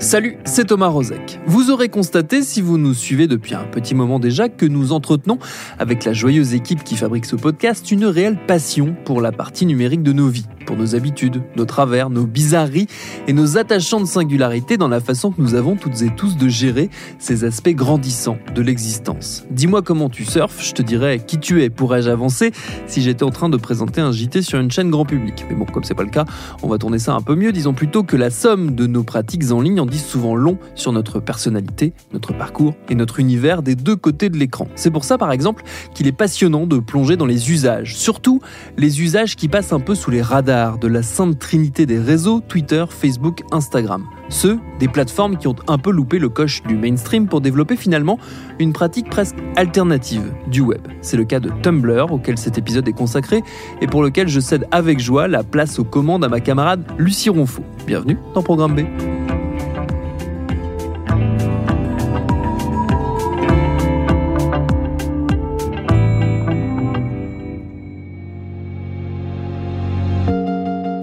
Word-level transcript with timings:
Salut, 0.00 0.38
c'est 0.46 0.68
Thomas 0.68 0.86
Rozek. 0.86 1.40
Vous 1.44 1.70
aurez 1.70 1.90
constaté, 1.90 2.40
si 2.40 2.62
vous 2.62 2.78
nous 2.78 2.94
suivez 2.94 3.26
depuis 3.26 3.54
un 3.54 3.64
petit 3.64 3.94
moment 3.94 4.18
déjà, 4.18 4.48
que 4.48 4.64
nous 4.64 4.92
entretenons, 4.92 5.38
avec 5.78 6.06
la 6.06 6.14
joyeuse 6.14 6.54
équipe 6.54 6.84
qui 6.84 6.96
fabrique 6.96 7.26
ce 7.26 7.36
podcast, 7.36 7.90
une 7.90 8.06
réelle 8.06 8.38
passion 8.46 8.96
pour 9.04 9.20
la 9.20 9.30
partie 9.30 9.66
numérique 9.66 10.02
de 10.02 10.14
nos 10.14 10.28
vies, 10.28 10.46
nos 10.76 10.94
habitudes, 10.94 11.42
nos 11.56 11.64
travers, 11.64 12.10
nos 12.10 12.26
bizarreries 12.26 12.86
et 13.26 13.32
nos 13.32 13.58
attachants 13.58 14.00
de 14.00 14.06
singularité 14.06 14.76
dans 14.76 14.88
la 14.88 15.00
façon 15.00 15.30
que 15.32 15.40
nous 15.40 15.54
avons 15.54 15.76
toutes 15.76 16.02
et 16.02 16.10
tous 16.14 16.36
de 16.36 16.48
gérer 16.48 16.90
ces 17.18 17.44
aspects 17.44 17.70
grandissants 17.70 18.38
de 18.54 18.62
l'existence. 18.62 19.44
Dis-moi 19.50 19.82
comment 19.82 20.08
tu 20.08 20.24
surfes, 20.24 20.64
je 20.64 20.72
te 20.72 20.82
dirais 20.82 21.20
qui 21.26 21.38
tu 21.38 21.62
es, 21.62 21.70
pourrais-je 21.70 22.10
avancer 22.10 22.52
si 22.86 23.02
j'étais 23.02 23.24
en 23.24 23.30
train 23.30 23.48
de 23.48 23.56
présenter 23.56 24.00
un 24.00 24.12
JT 24.12 24.42
sur 24.42 24.60
une 24.60 24.70
chaîne 24.70 24.90
grand 24.90 25.04
public. 25.04 25.44
Mais 25.48 25.56
bon, 25.56 25.64
comme 25.64 25.84
c'est 25.84 25.94
pas 25.94 26.02
le 26.02 26.10
cas, 26.10 26.24
on 26.62 26.68
va 26.68 26.78
tourner 26.78 26.98
ça 26.98 27.14
un 27.14 27.20
peu 27.20 27.34
mieux, 27.34 27.52
disons 27.52 27.74
plutôt 27.74 28.02
que 28.02 28.16
la 28.16 28.30
somme 28.30 28.74
de 28.74 28.86
nos 28.86 29.02
pratiques 29.02 29.50
en 29.50 29.60
ligne 29.60 29.80
en 29.80 29.86
disent 29.86 30.04
souvent 30.04 30.34
long 30.34 30.58
sur 30.74 30.92
notre 30.92 31.20
personnalité, 31.20 31.92
notre 32.12 32.32
parcours 32.32 32.74
et 32.88 32.94
notre 32.94 33.20
univers 33.20 33.62
des 33.62 33.74
deux 33.74 33.96
côtés 33.96 34.28
de 34.28 34.36
l'écran. 34.36 34.68
C'est 34.74 34.90
pour 34.90 35.04
ça, 35.04 35.18
par 35.18 35.32
exemple, 35.32 35.62
qu'il 35.94 36.06
est 36.06 36.12
passionnant 36.12 36.66
de 36.66 36.78
plonger 36.78 37.16
dans 37.16 37.26
les 37.26 37.50
usages, 37.50 37.96
surtout 37.96 38.40
les 38.76 39.00
usages 39.02 39.36
qui 39.36 39.48
passent 39.48 39.72
un 39.72 39.80
peu 39.80 39.94
sous 39.94 40.10
les 40.10 40.22
radars 40.22 40.59
de 40.60 40.88
la 40.88 41.02
sainte 41.02 41.38
trinité 41.38 41.86
des 41.86 41.98
réseaux 41.98 42.40
Twitter, 42.40 42.84
Facebook, 42.88 43.42
Instagram. 43.50 44.04
Ceux 44.28 44.58
des 44.78 44.88
plateformes 44.88 45.38
qui 45.38 45.48
ont 45.48 45.56
un 45.68 45.78
peu 45.78 45.90
loupé 45.90 46.18
le 46.18 46.28
coche 46.28 46.62
du 46.64 46.76
mainstream 46.76 47.28
pour 47.28 47.40
développer 47.40 47.76
finalement 47.76 48.18
une 48.58 48.72
pratique 48.72 49.08
presque 49.08 49.36
alternative 49.56 50.34
du 50.48 50.60
web. 50.60 50.86
C'est 51.00 51.16
le 51.16 51.24
cas 51.24 51.40
de 51.40 51.50
Tumblr, 51.62 52.12
auquel 52.12 52.36
cet 52.36 52.58
épisode 52.58 52.86
est 52.88 52.92
consacré, 52.92 53.42
et 53.80 53.86
pour 53.86 54.02
lequel 54.02 54.28
je 54.28 54.40
cède 54.40 54.66
avec 54.70 55.00
joie 55.00 55.28
la 55.28 55.42
place 55.42 55.78
aux 55.78 55.84
commandes 55.84 56.24
à 56.24 56.28
ma 56.28 56.40
camarade 56.40 56.84
Lucie 56.98 57.30
Ronfaux. 57.30 57.64
Bienvenue 57.86 58.18
dans 58.34 58.42
Programme 58.42 58.74
B. 58.74 58.80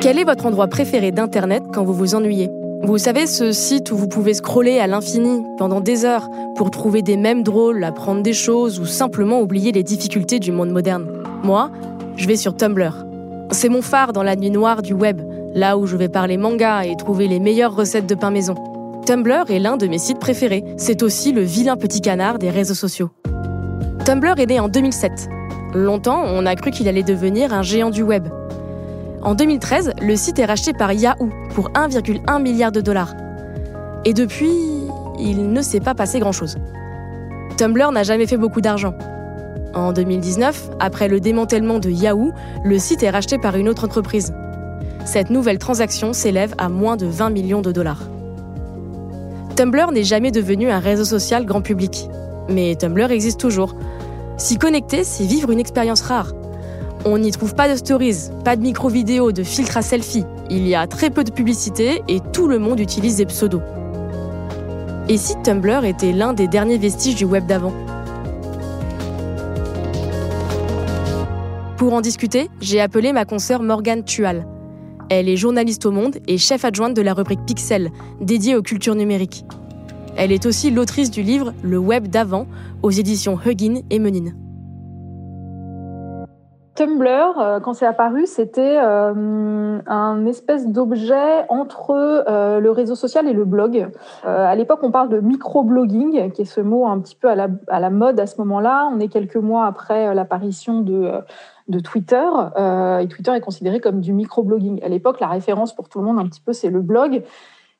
Quel 0.08 0.20
est 0.20 0.24
votre 0.24 0.46
endroit 0.46 0.68
préféré 0.68 1.12
d'Internet 1.12 1.64
quand 1.74 1.84
vous 1.84 1.92
vous 1.92 2.16
ennuyez? 2.16 2.50
Vous 2.82 2.98
savez, 2.98 3.28
ce 3.28 3.52
site 3.52 3.92
où 3.92 3.98
vous 3.98 4.08
pouvez 4.08 4.34
scroller 4.34 4.80
à 4.80 4.88
l'infini 4.88 5.44
pendant 5.58 5.82
des 5.82 6.06
heures 6.06 6.30
pour 6.56 6.72
trouver 6.72 7.02
des 7.02 7.18
mèmes 7.18 7.44
drôles, 7.44 7.84
apprendre 7.84 8.22
des 8.22 8.32
choses 8.32 8.80
ou 8.80 8.86
simplement 8.86 9.42
oublier 9.42 9.74
les 9.74 9.84
difficultés 9.84 10.40
du 10.40 10.54
monde 10.54 10.70
moderne. 10.70 11.10
Moi, 11.44 11.72
je 12.16 12.26
vais 12.26 12.38
sur 12.38 12.56
Tumblr. 12.56 13.06
C'est 13.52 13.68
mon 13.68 13.82
phare 13.82 14.14
dans 14.14 14.24
la 14.24 14.38
nuit 14.38 14.50
noire 14.50 14.82
du 14.82 14.94
web, 14.94 15.20
là 15.54 15.78
où 15.78 15.86
je 15.86 15.98
vais 15.98 16.08
parler 16.08 16.38
manga 16.38 16.86
et 16.86 16.96
trouver 16.96 17.28
les 17.28 17.42
meilleures 17.42 17.76
recettes 17.76 18.08
de 18.08 18.16
pain 18.16 18.32
maison. 18.32 18.56
Tumblr 19.06 19.52
est 19.52 19.60
l'un 19.60 19.76
de 19.76 19.88
mes 19.88 20.00
sites 20.00 20.20
préférés. 20.20 20.64
C'est 20.78 21.04
aussi 21.04 21.34
le 21.34 21.42
vilain 21.42 21.76
petit 21.76 22.00
canard 22.00 22.40
des 22.40 22.50
réseaux 22.50 22.76
sociaux. 22.76 23.10
Tumblr 24.06 24.40
est 24.40 24.46
né 24.46 24.62
en 24.62 24.70
2007. 24.70 25.28
Longtemps, 25.74 26.24
on 26.26 26.46
a 26.46 26.56
cru 26.56 26.72
qu'il 26.72 26.88
allait 26.88 27.04
devenir 27.04 27.54
un 27.54 27.62
géant 27.62 27.90
du 27.90 28.04
web. 28.04 28.30
En 29.28 29.36
2013, 29.36 29.92
le 30.02 30.16
site 30.16 30.40
est 30.40 30.46
racheté 30.46 30.72
par 30.72 30.94
Yahoo 30.94 31.30
pour 31.54 31.70
1,1 31.72 32.42
milliard 32.42 32.72
de 32.72 32.80
dollars. 32.80 33.14
Et 34.06 34.14
depuis, 34.14 34.54
il 35.20 35.52
ne 35.52 35.62
s'est 35.62 35.82
pas 35.82 35.94
passé 35.94 36.22
grand-chose. 36.22 36.56
Tumblr 37.58 37.92
n'a 37.92 38.04
jamais 38.04 38.26
fait 38.26 38.38
beaucoup 38.38 38.62
d'argent. 38.62 38.94
En 39.74 39.92
2019, 39.92 40.70
après 40.80 41.10
le 41.10 41.20
démantèlement 41.20 41.80
de 41.80 41.90
Yahoo, 41.90 42.32
le 42.64 42.80
site 42.80 43.04
est 43.04 43.10
racheté 43.10 43.38
par 43.38 43.58
une 43.58 43.68
autre 43.68 43.84
entreprise. 43.84 44.34
Cette 45.04 45.30
nouvelle 45.30 45.58
transaction 45.58 46.14
s'élève 46.14 46.56
à 46.58 46.70
moins 46.70 46.96
de 46.96 47.06
20 47.06 47.30
millions 47.32 47.62
de 47.62 47.74
dollars. 47.74 48.04
Tumblr 49.58 49.92
n'est 49.92 50.06
jamais 50.06 50.32
devenu 50.32 50.70
un 50.70 50.80
réseau 50.80 51.04
social 51.04 51.46
grand 51.46 51.62
public. 51.62 52.08
Mais 52.48 52.78
Tumblr 52.78 53.12
existe 53.12 53.42
toujours. 53.42 53.76
S'y 54.38 54.58
connecter, 54.58 55.04
c'est 55.04 55.26
vivre 55.26 55.52
une 55.52 55.60
expérience 55.60 56.00
rare. 56.00 56.32
On 57.10 57.20
n'y 57.20 57.32
trouve 57.32 57.56
pas 57.56 57.70
de 57.72 57.78
stories, 57.78 58.32
pas 58.44 58.58
de 58.58 58.62
micro-vidéos, 58.62 59.32
de 59.32 59.42
filtres 59.42 59.78
à 59.78 59.82
selfie. 59.82 60.26
Il 60.50 60.68
y 60.68 60.76
a 60.76 60.88
très 60.88 61.10
peu 61.10 61.24
de 61.24 61.32
publicité 61.32 62.04
et 62.10 62.20
tout 62.34 62.50
le 62.50 62.60
monde 62.60 62.82
utilise 62.82 63.16
des 63.16 63.26
pseudos. 63.26 63.62
Et 65.08 65.16
si 65.16 65.42
Tumblr 65.42 65.86
était 65.86 66.12
l'un 66.12 66.34
des 66.34 66.50
derniers 66.50 66.78
vestiges 66.78 67.16
du 67.16 67.24
web 67.24 67.46
d'avant? 67.48 67.72
Pour 71.78 71.94
en 71.94 72.02
discuter, 72.02 72.50
j'ai 72.60 72.82
appelé 72.82 73.14
ma 73.14 73.24
consoeur 73.24 73.64
Morgane 73.64 74.04
Tual. 74.04 74.46
Elle 75.08 75.30
est 75.30 75.38
journaliste 75.38 75.86
au 75.86 75.92
Monde 75.92 76.18
et 76.28 76.38
chef 76.38 76.66
adjointe 76.66 76.94
de 76.94 77.02
la 77.02 77.14
rubrique 77.14 77.46
Pixel, 77.46 77.90
dédiée 78.20 78.58
aux 78.58 78.62
cultures 78.62 78.96
numériques. 78.96 79.46
Elle 80.18 80.34
est 80.34 80.46
aussi 80.46 80.72
l'autrice 80.72 81.10
du 81.10 81.22
livre 81.22 81.54
Le 81.64 81.78
web 81.78 82.10
d'avant 82.10 82.48
aux 82.84 82.92
éditions 82.92 83.40
Huggin 83.46 83.80
et 83.90 84.00
Menin. 84.00 84.34
Tumblr, 86.78 87.40
euh, 87.40 87.60
quand 87.60 87.74
c'est 87.74 87.88
apparu, 87.88 88.28
c'était 88.28 88.78
euh, 88.78 89.80
un 89.88 90.26
espèce 90.28 90.68
d'objet 90.68 91.44
entre 91.50 91.90
euh, 91.90 92.60
le 92.60 92.70
réseau 92.70 92.94
social 92.94 93.28
et 93.28 93.34
le 93.34 93.46
blog. 93.46 93.90
À 94.24 94.56
l'époque, 94.56 94.82
on 94.84 94.92
parle 94.92 95.10
de 95.10 95.20
microblogging, 95.20 96.32
qui 96.32 96.44
est 96.44 96.46
ce 96.46 96.62
mot 96.62 96.86
un 96.86 97.00
petit 97.00 97.16
peu 97.16 97.30
à 97.30 97.36
la, 97.36 97.48
à 97.68 97.80
la 97.80 97.90
mode 97.90 98.20
à 98.20 98.28
ce 98.28 98.38
moment-là. 98.42 98.90
On 98.94 99.00
est 99.00 99.08
quelques 99.08 99.38
mois 99.38 99.66
après 99.66 100.14
l'apparition 100.14 100.82
de, 100.82 101.14
de 101.68 101.80
Twitter, 101.80 102.28
et 103.02 103.08
Twitter 103.08 103.32
est 103.34 103.42
considéré 103.42 103.80
comme 103.80 104.00
du 104.00 104.14
microblogging. 104.14 104.84
À 104.84 104.90
l'époque, 104.90 105.20
la 105.20 105.28
référence 105.28 105.74
pour 105.74 105.90
tout 105.90 106.00
le 106.00 106.06
monde 106.06 106.20
un 106.20 106.28
petit 106.28 106.42
peu, 106.42 106.54
c'est 106.54 106.70
le 106.70 106.82
blog. 106.82 107.24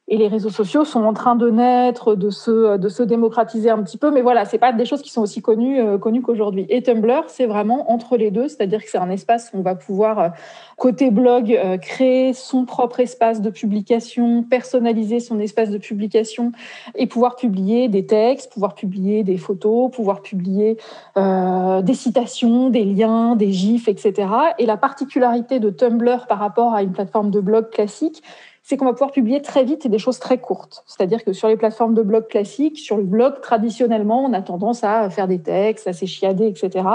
Et 0.10 0.16
les 0.16 0.30
réseaux 0.30 0.50
sociaux 0.50 0.86
sont 0.86 1.04
en 1.04 1.12
train 1.12 1.36
de 1.36 1.50
naître, 1.50 2.16
de 2.16 2.30
se, 2.30 2.78
de 2.78 2.88
se 2.88 3.04
démocratiser 3.04 3.70
un 3.70 3.84
petit 3.84 3.98
peu, 3.98 4.10
mais 4.10 4.22
voilà, 4.22 4.46
c'est 4.46 4.58
pas 4.58 4.72
des 4.72 4.86
choses 4.86 5.02
qui 5.02 5.12
sont 5.12 5.22
aussi 5.22 5.42
connues, 5.42 5.82
euh, 5.82 5.98
connues 5.98 6.22
qu'aujourd'hui. 6.22 6.66
Et 6.70 6.82
Tumblr, 6.82 7.26
c'est 7.28 7.46
vraiment 7.46 7.92
entre 7.92 8.16
les 8.16 8.32
deux, 8.32 8.48
c'est-à-dire 8.48 8.82
que 8.82 8.90
c'est 8.90 8.98
un 8.98 9.10
espace 9.10 9.52
où 9.54 9.58
on 9.58 9.64
va 9.64 9.76
pouvoir, 9.76 10.20
euh, 10.20 10.30
côté 10.78 11.12
blog, 11.12 11.52
euh, 11.52 11.78
créer 11.78 12.32
son 12.32 12.64
propre 12.64 13.02
espace 13.02 13.42
de 13.42 13.50
publication, 13.50 14.44
personnaliser 14.44 15.20
son 15.20 15.42
espace 15.42 15.72
de 15.72 15.78
publication 15.78 16.54
et 16.96 17.06
pouvoir 17.08 17.36
publier 17.36 17.90
des 17.90 18.06
textes, 18.06 18.54
pouvoir 18.54 18.76
publier 18.76 19.26
des 19.26 19.38
photos, 19.38 19.92
pouvoir 19.92 20.22
publier 20.22 20.78
des 21.18 21.94
citations, 21.94 22.70
des 22.70 22.86
liens, 22.86 23.36
des 23.36 23.52
gifs, 23.52 23.88
etc. 23.88 24.30
Et 24.60 24.66
la 24.66 24.78
particularité 24.78 25.60
de 25.60 25.70
Tumblr 25.70 26.28
par 26.28 26.40
rapport 26.40 26.74
à 26.74 26.84
une 26.84 26.92
plateforme 26.92 27.32
de 27.32 27.40
blog 27.40 27.70
classique, 27.70 28.24
c'est 28.68 28.76
qu'on 28.76 28.84
va 28.84 28.92
pouvoir 28.92 29.12
publier 29.12 29.42
très 29.42 29.64
vite 29.64 29.88
des 29.88 29.98
choses 29.98 30.20
très 30.20 30.40
courtes. 30.40 30.84
C'est-à-dire 30.86 31.24
que 31.24 31.32
sur 31.32 31.48
les 31.48 31.56
plateformes 31.56 31.94
de 31.94 32.02
blog 32.02 32.28
classiques, 32.28 32.78
sur 32.78 32.98
le 32.98 33.04
blog, 33.04 33.40
traditionnellement, 33.40 34.26
on 34.26 34.34
a 34.34 34.42
tendance 34.42 34.84
à 34.84 35.10
faire 35.10 35.30
des 35.30 35.42
textes, 35.42 35.88
à 35.88 35.94
s'échiader, 35.94 36.48
etc. 36.48 36.86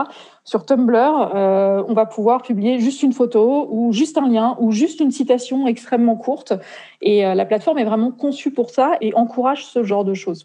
Sur 0.45 0.67
Tumblr, 0.67 1.31
euh, 1.35 1.83
on 1.89 1.95
va 1.95 2.05
pouvoir 2.05 2.43
publier 2.43 2.79
juste 2.79 3.03
une 3.03 3.15
photo 3.15 3.69
ou 3.71 3.91
juste 3.91 4.19
un 4.19 4.29
lien 4.29 4.55
ou 4.61 4.71
juste 4.71 5.01
une 5.01 5.11
citation 5.11 5.67
extrêmement 5.67 6.17
courte. 6.17 6.53
Et 7.01 7.25
euh, 7.25 7.35
la 7.35 7.47
plateforme 7.47 7.79
est 7.79 7.85
vraiment 7.85 8.11
conçue 8.11 8.51
pour 8.51 8.69
ça 8.69 8.93
et 9.01 9.15
encourage 9.15 9.65
ce 9.65 9.83
genre 9.83 10.05
de 10.05 10.13
choses. 10.13 10.45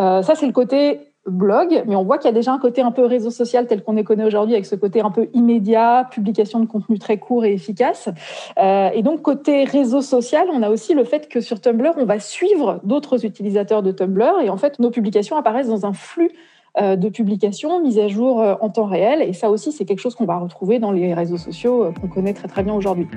Euh, 0.00 0.22
ça, 0.22 0.34
c'est 0.34 0.46
le 0.46 0.52
côté 0.52 1.12
blog, 1.26 1.82
mais 1.86 1.96
on 1.96 2.04
voit 2.04 2.18
qu'il 2.18 2.26
y 2.26 2.32
a 2.32 2.34
déjà 2.34 2.52
un 2.52 2.58
côté 2.58 2.82
un 2.82 2.90
peu 2.90 3.04
réseau 3.04 3.30
social 3.30 3.66
tel 3.66 3.82
qu'on 3.82 3.92
les 3.92 4.04
connaît 4.04 4.24
aujourd'hui, 4.24 4.54
avec 4.54 4.66
ce 4.66 4.74
côté 4.74 5.00
un 5.00 5.10
peu 5.10 5.28
immédiat, 5.34 6.08
publication 6.10 6.60
de 6.60 6.66
contenu 6.66 6.98
très 6.98 7.18
court 7.18 7.44
et 7.44 7.52
efficace. 7.52 8.08
Euh, 8.58 8.90
et 8.94 9.02
donc, 9.02 9.22
côté 9.22 9.64
réseau 9.64 10.02
social, 10.02 10.46
on 10.52 10.62
a 10.62 10.70
aussi 10.70 10.94
le 10.94 11.04
fait 11.04 11.28
que 11.28 11.40
sur 11.40 11.60
Tumblr, 11.60 11.92
on 11.96 12.04
va 12.04 12.18
suivre 12.18 12.80
d'autres 12.84 13.24
utilisateurs 13.24 13.82
de 13.82 13.92
Tumblr, 13.92 14.40
et 14.42 14.50
en 14.50 14.56
fait, 14.56 14.78
nos 14.78 14.90
publications 14.90 15.36
apparaissent 15.36 15.68
dans 15.68 15.86
un 15.86 15.92
flux 15.92 16.30
euh, 16.80 16.96
de 16.96 17.08
publications 17.08 17.80
mises 17.80 17.98
à 17.98 18.08
jour 18.08 18.40
euh, 18.40 18.54
en 18.60 18.68
temps 18.68 18.84
réel. 18.84 19.22
Et 19.22 19.32
ça 19.32 19.50
aussi, 19.50 19.72
c'est 19.72 19.84
quelque 19.84 20.00
chose 20.00 20.14
qu'on 20.14 20.26
va 20.26 20.38
retrouver 20.38 20.78
dans 20.78 20.92
les 20.92 21.14
réseaux 21.14 21.38
sociaux 21.38 21.92
qu'on 22.00 22.08
connaît 22.08 22.34
très 22.34 22.48
très 22.48 22.62
bien 22.62 22.74
aujourd'hui 22.74 23.08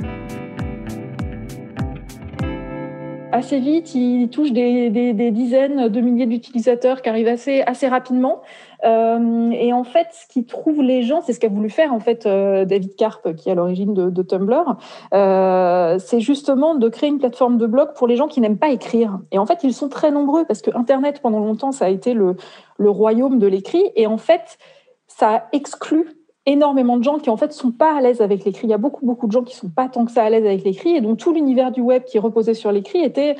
assez 3.32 3.60
vite, 3.60 3.94
il 3.96 4.30
touche 4.30 4.52
des, 4.52 4.90
dizaines 5.32 5.90
de 5.90 6.02
milliers 6.02 6.26
d'utilisateurs 6.26 7.02
qui 7.02 7.10
arrivent 7.10 7.28
assez, 7.28 7.88
rapidement. 7.88 8.42
Euh, 8.86 9.52
et 9.52 9.74
en 9.74 9.84
fait, 9.84 10.08
ce 10.12 10.28
qui 10.28 10.46
trouve 10.46 10.82
les 10.82 11.04
gens, 11.04 11.22
c'est 11.22 11.34
ce 11.34 11.40
qu'a 11.40 11.50
voulu 11.50 11.70
faire 11.70 11.94
en 11.94 12.00
fait 12.00 12.26
euh, 12.26 12.64
David 12.66 12.96
Karp, 12.96 13.36
qui 13.36 13.50
est 13.50 13.52
à 13.52 13.56
l'origine 13.56 13.94
de, 13.94 14.24
Tumblr, 14.24 14.78
euh, 15.14 15.98
c'est 16.00 16.22
justement 16.22 16.76
de 16.76 16.88
créer 16.88 17.10
une 17.10 17.20
plateforme 17.20 17.58
de 17.58 17.68
blog 17.68 17.90
pour 17.96 18.08
les 18.08 18.16
gens 18.16 18.28
qui 18.28 18.40
n'aiment 18.42 18.58
pas 18.58 18.70
écrire. 18.70 19.20
Et 19.32 19.38
en 19.38 19.46
fait, 19.46 19.60
ils 19.64 19.74
sont 19.74 19.90
très 19.90 20.12
nombreux 20.12 20.46
parce 20.46 20.62
que 20.62 20.72
Internet 20.76 21.20
pendant 21.22 21.40
longtemps 21.40 21.72
ça 21.72 21.86
a 21.86 21.90
été 21.90 22.14
le, 22.14 22.36
le 22.78 22.90
royaume 22.90 23.40
de 23.40 23.48
l'écrit, 23.48 23.84
et 23.96 24.08
en 24.08 24.18
fait, 24.18 24.58
ça 25.08 25.48
exclut 25.52 26.19
énormément 26.46 26.98
de 26.98 27.04
gens 27.04 27.20
qui 27.20 27.30
en 27.30 27.38
fait 27.38 27.52
sont 27.54 27.72
pas 27.72 27.96
à 27.96 28.02
l'aise 28.02 28.22
avec 28.22 28.46
l'écrit. 28.46 28.68
Il 28.68 28.70
y 28.70 28.74
a 28.74 28.78
beaucoup 28.78 29.06
beaucoup 29.06 29.28
de 29.28 29.32
gens 29.32 29.44
qui 29.44 29.56
sont 29.56 29.70
pas 29.70 29.88
tant 29.88 30.06
que 30.06 30.12
ça 30.12 30.24
à 30.24 30.30
l'aise 30.30 30.46
avec 30.46 30.64
l'écrit 30.64 30.96
et 30.96 31.02
donc 31.02 31.18
tout 31.18 31.34
l'univers 31.34 31.72
du 31.72 31.82
web 31.82 32.04
qui 32.04 32.20
reposait 32.20 32.54
sur 32.54 32.72
l'écrit 32.72 33.00
était 33.00 33.36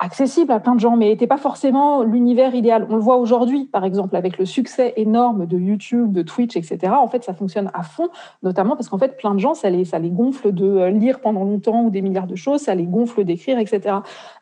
accessible 0.00 0.50
à 0.50 0.60
plein 0.60 0.74
de 0.74 0.80
gens, 0.80 0.96
mais 0.96 1.08
n'était 1.08 1.26
pas 1.26 1.36
forcément 1.36 2.02
l'univers 2.02 2.54
idéal. 2.54 2.86
On 2.88 2.96
le 2.96 3.02
voit 3.02 3.18
aujourd'hui, 3.18 3.66
par 3.66 3.84
exemple, 3.84 4.16
avec 4.16 4.38
le 4.38 4.46
succès 4.46 4.94
énorme 4.96 5.44
de 5.44 5.58
YouTube, 5.58 6.12
de 6.12 6.22
Twitch, 6.22 6.56
etc. 6.56 6.94
En 6.96 7.06
fait, 7.06 7.22
ça 7.22 7.34
fonctionne 7.34 7.70
à 7.74 7.82
fond, 7.82 8.08
notamment 8.42 8.76
parce 8.76 8.88
qu'en 8.88 8.96
fait, 8.96 9.18
plein 9.18 9.34
de 9.34 9.40
gens, 9.40 9.52
ça 9.52 9.68
les, 9.68 9.84
gonfle 10.10 10.52
de 10.52 10.64
euh, 10.64 10.90
lire 10.90 11.20
pendant 11.20 11.44
longtemps 11.44 11.82
ou 11.82 11.90
des 11.90 12.00
milliards 12.00 12.26
de 12.26 12.34
choses, 12.34 12.62
ça 12.62 12.74
les 12.74 12.86
gonfle 12.86 13.24
d'écrire, 13.24 13.58
etc. 13.58 13.96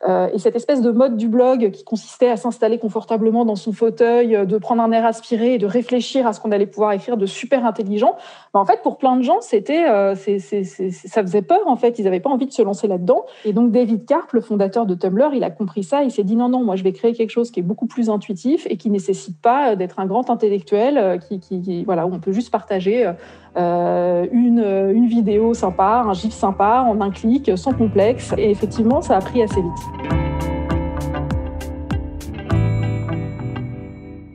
Euh, 0.07 0.29
et 0.33 0.39
cette 0.39 0.55
espèce 0.55 0.81
de 0.81 0.91
mode 0.91 1.17
du 1.17 1.27
blog 1.27 1.71
qui 1.71 1.83
consistait 1.83 2.29
à 2.29 2.37
s'installer 2.37 2.79
confortablement 2.79 3.43
dans 3.43 3.57
son 3.57 3.73
fauteuil, 3.73 4.37
euh, 4.37 4.45
de 4.45 4.57
prendre 4.57 4.81
un 4.81 4.93
air 4.93 5.05
aspiré 5.05 5.55
et 5.55 5.57
de 5.57 5.65
réfléchir 5.65 6.25
à 6.25 6.31
ce 6.31 6.39
qu'on 6.39 6.51
allait 6.51 6.67
pouvoir 6.67 6.93
écrire 6.93 7.17
de 7.17 7.25
super 7.25 7.65
intelligent, 7.65 8.15
bah, 8.53 8.61
en 8.61 8.65
fait, 8.65 8.81
pour 8.81 8.97
plein 8.97 9.17
de 9.17 9.23
gens, 9.23 9.41
c'était, 9.41 9.85
ça 10.15 11.21
faisait 11.21 11.41
peur, 11.41 11.67
en 11.67 11.75
fait. 11.75 11.99
Ils 11.99 12.05
n'avaient 12.05 12.21
pas 12.21 12.29
envie 12.29 12.45
de 12.45 12.53
se 12.53 12.61
lancer 12.61 12.87
là-dedans. 12.87 13.25
Et 13.43 13.51
donc, 13.51 13.71
David 13.71 14.05
Karp, 14.05 14.31
le 14.31 14.41
fondateur 14.41 14.85
de 14.85 14.95
Tumblr, 14.95 15.31
il 15.33 15.43
a 15.43 15.48
compris 15.49 15.83
ça, 15.83 16.03
il 16.03 16.11
s'est 16.11 16.23
dit 16.23 16.35
non, 16.35 16.49
non, 16.49 16.63
moi 16.63 16.75
je 16.75 16.83
vais 16.83 16.91
créer 16.91 17.13
quelque 17.13 17.31
chose 17.31 17.51
qui 17.51 17.59
est 17.59 17.63
beaucoup 17.63 17.87
plus 17.87 18.09
intuitif 18.09 18.67
et 18.69 18.77
qui 18.77 18.89
nécessite 18.89 19.39
pas 19.41 19.75
d'être 19.75 19.99
un 19.99 20.05
grand 20.05 20.29
intellectuel, 20.29 20.97
euh, 20.97 21.17
qui, 21.17 21.83
voilà, 21.83 22.05
où 22.05 22.13
on 22.13 22.19
peut 22.19 22.31
juste 22.31 22.51
partager 22.51 23.11
euh, 23.57 24.27
une, 24.31 24.59
une 24.93 25.07
vidéo 25.07 25.53
sympa, 25.53 26.03
un 26.05 26.13
gif 26.13 26.33
sympa 26.33 26.85
en 26.87 27.01
un 27.01 27.11
clic, 27.11 27.51
sans 27.57 27.73
complexe. 27.73 28.33
Et 28.37 28.51
effectivement, 28.51 29.01
ça 29.01 29.17
a 29.17 29.21
pris 29.21 29.41
assez 29.41 29.61
vite. 29.61 30.28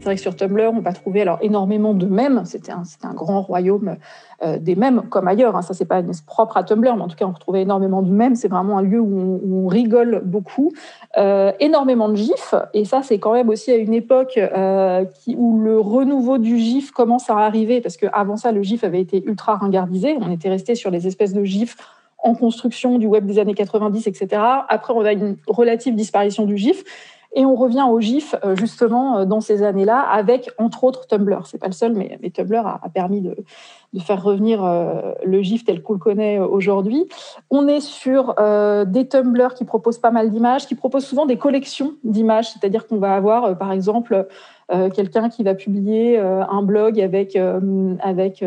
C'est 0.05 0.11
vrai 0.11 0.17
que 0.17 0.21
sur 0.21 0.37
Tumblr, 0.37 0.71
on 0.71 0.81
va 0.81 0.93
trouver 0.93 1.23
alors 1.23 1.39
énormément 1.41 1.95
de 1.95 2.05
mèmes. 2.05 2.43
C'était 2.45 2.73
un, 2.73 3.15
grand 3.15 3.41
royaume 3.41 3.97
euh, 4.43 4.59
des 4.59 4.77
mèmes, 4.77 5.09
comme 5.09 5.27
ailleurs. 5.29 5.57
Hein. 5.57 5.63
Ça, 5.63 5.73
c'est 5.73 5.87
pas 5.87 6.03
propre 6.27 6.59
à 6.59 6.63
Tumblr, 6.63 6.95
mais 6.95 7.01
en 7.01 7.09
tout 7.09 7.17
cas, 7.17 7.25
on 7.25 7.33
retrouvait 7.33 7.63
énormément 7.63 8.03
de 8.03 8.11
mèmes. 8.11 8.35
C'est 8.35 8.49
vraiment 8.49 8.77
un 8.77 8.83
lieu 8.83 9.01
où 9.01 9.41
on, 9.51 9.67
rigole 9.67 10.21
beaucoup. 10.23 10.75
Euh, 11.17 11.53
énormément 11.59 12.11
de 12.11 12.17
gifs. 12.17 12.55
Et 12.75 12.85
ça, 12.85 13.01
c'est 13.03 13.19
quand 13.19 13.33
même 13.33 13.49
aussi 13.49 13.71
à 13.71 13.77
une 13.77 13.95
époque 13.95 14.37
euh, 14.37 15.07
où 15.39 15.59
le 15.59 15.81
renouveau 15.81 16.37
du 16.37 16.59
gif 16.59 16.91
commence 16.91 17.31
à 17.31 17.39
arriver, 17.39 17.81
parce 17.81 17.97
qu'avant 17.97 18.37
ça, 18.37 18.53
le 18.53 18.63
gif 18.63 18.85
avait 18.85 19.01
été 19.01 19.25
ultra 19.25 19.57
ringardisé. 19.57 20.19
On 20.21 20.31
était 20.31 20.51
resté 20.51 20.75
sur 20.75 20.91
les 20.91 21.07
espèces 21.07 21.33
de 21.33 21.45
gifs 21.45 21.79
en 22.25 22.35
construction 22.35 22.99
du 22.99 23.07
web 23.07 23.27
des 23.27 23.39
années 23.39 23.55
90, 23.55 24.07
etc. 24.07 24.43
Après, 24.69 24.93
on 24.95 25.01
a 25.03 25.13
une 25.13 25.37
relative 25.47 25.95
disparition 25.95 26.47
du 26.47 26.57
GIF. 26.57 26.83
Et 27.35 27.45
on 27.45 27.57
revient 27.57 27.85
au 27.89 28.01
GIF 28.01 28.37
euh, 28.45 28.55
justement 28.55 29.19
euh, 29.19 29.25
dans 29.25 29.41
ces 29.41 29.63
années-là 29.63 30.01
avec 30.01 30.51
entre 30.59 30.85
autres 30.85 31.07
Tumblr. 31.07 31.47
C'est 31.47 31.59
pas 31.59 31.67
le 31.67 31.73
seul, 31.73 31.93
mais, 31.93 32.19
Tumblr 32.31 32.67
a, 32.67 32.89
permis 32.93 33.21
de, 33.21 33.37
faire 34.01 34.23
revenir 34.23 34.65
euh, 34.65 35.13
le 35.25 35.43
GIF 35.43 35.65
tel 35.65 35.83
qu'on 35.83 35.95
le 35.95 35.99
connaît 35.99 36.39
aujourd'hui. 36.39 37.07
On 37.51 37.67
est 37.67 37.81
sur 37.81 38.35
des 38.87 39.09
Tumblr 39.09 39.55
qui 39.55 39.65
proposent 39.65 39.99
pas 39.99 40.11
mal 40.11 40.31
d'images, 40.31 40.67
qui 40.67 40.75
proposent 40.75 41.07
souvent 41.07 41.27
des 41.27 41.37
collections 41.37 41.95
d'images, 42.05 42.51
c'est-à-dire 42.51 42.87
qu'on 42.87 42.99
va 42.99 43.15
avoir 43.15 43.57
par 43.59 43.73
exemple 43.73 44.27
quelqu'un 44.95 45.29
qui 45.29 45.43
va 45.43 45.55
publier 45.55 46.19
un 46.19 46.63
blog 46.63 47.01
avec, 47.01 47.39
avec 48.01 48.45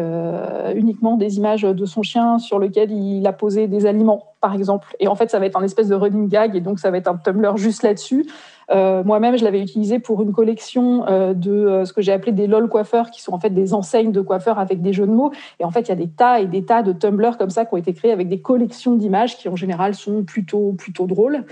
uniquement 0.76 1.16
des 1.16 1.38
images 1.38 1.62
de 1.62 1.86
son 1.86 2.04
chien 2.04 2.40
sur 2.40 2.60
lequel 2.60 2.92
il 2.92 3.26
a 3.26 3.34
posé 3.34 3.68
des 3.68 3.86
aliments, 3.86 4.34
par 4.42 4.54
exemple. 4.54 4.96
Et 5.00 5.08
en 5.08 5.16
fait, 5.16 5.30
ça 5.32 5.40
va 5.40 5.46
être 5.46 5.58
un 5.58 5.64
espèce 5.64 5.88
de 5.88 5.96
running 5.96 6.28
gag, 6.28 6.56
et 6.56 6.62
donc 6.62 6.80
ça 6.80 6.92
va 6.92 6.98
être 6.98 7.08
un 7.08 7.18
Tumblr 7.18 7.58
juste 7.58 7.84
là-dessus. 7.84 8.26
Euh, 8.70 9.04
moi-même, 9.04 9.38
je 9.38 9.44
l'avais 9.44 9.62
utilisé 9.62 10.00
pour 10.00 10.22
une 10.22 10.34
collection 10.34 11.08
euh, 11.08 11.34
de 11.34 11.52
euh, 11.52 11.86
ce 11.86 11.94
que 11.94 12.02
j'ai 12.02 12.12
appelé 12.12 12.32
des 12.32 12.48
LOL 12.48 12.68
coiffeurs, 12.68 13.12
qui 13.12 13.22
sont 13.22 13.34
en 13.34 13.40
fait 13.40 13.50
des 13.50 13.74
enseignes 13.74 14.12
de 14.12 14.22
coiffeurs 14.22 14.60
avec 14.60 14.82
des 14.82 14.94
jeux 14.94 15.08
de 15.08 15.12
mots. 15.12 15.32
Et 15.60 15.66
en 15.66 15.72
fait, 15.72 15.82
il 15.82 15.90
y 15.90 15.92
a 15.92 15.96
des 15.96 16.10
tas 16.10 16.42
et 16.42 16.48
des 16.48 16.66
tas 16.66 16.84
de 16.84 16.92
Tumblr 16.92 17.38
comme 17.38 17.50
ça 17.50 17.66
qui 17.66 17.74
ont 17.74 17.78
été 17.78 17.94
créés 17.94 18.12
avec 18.12 18.28
des 18.28 18.42
collections 18.42 18.96
d'images 18.96 19.38
qui, 19.38 19.48
en 19.48 19.56
général, 19.56 19.96
sont 19.96 20.24
plutôt, 20.24 20.74
plutôt 20.74 21.08
drôles. 21.08 21.46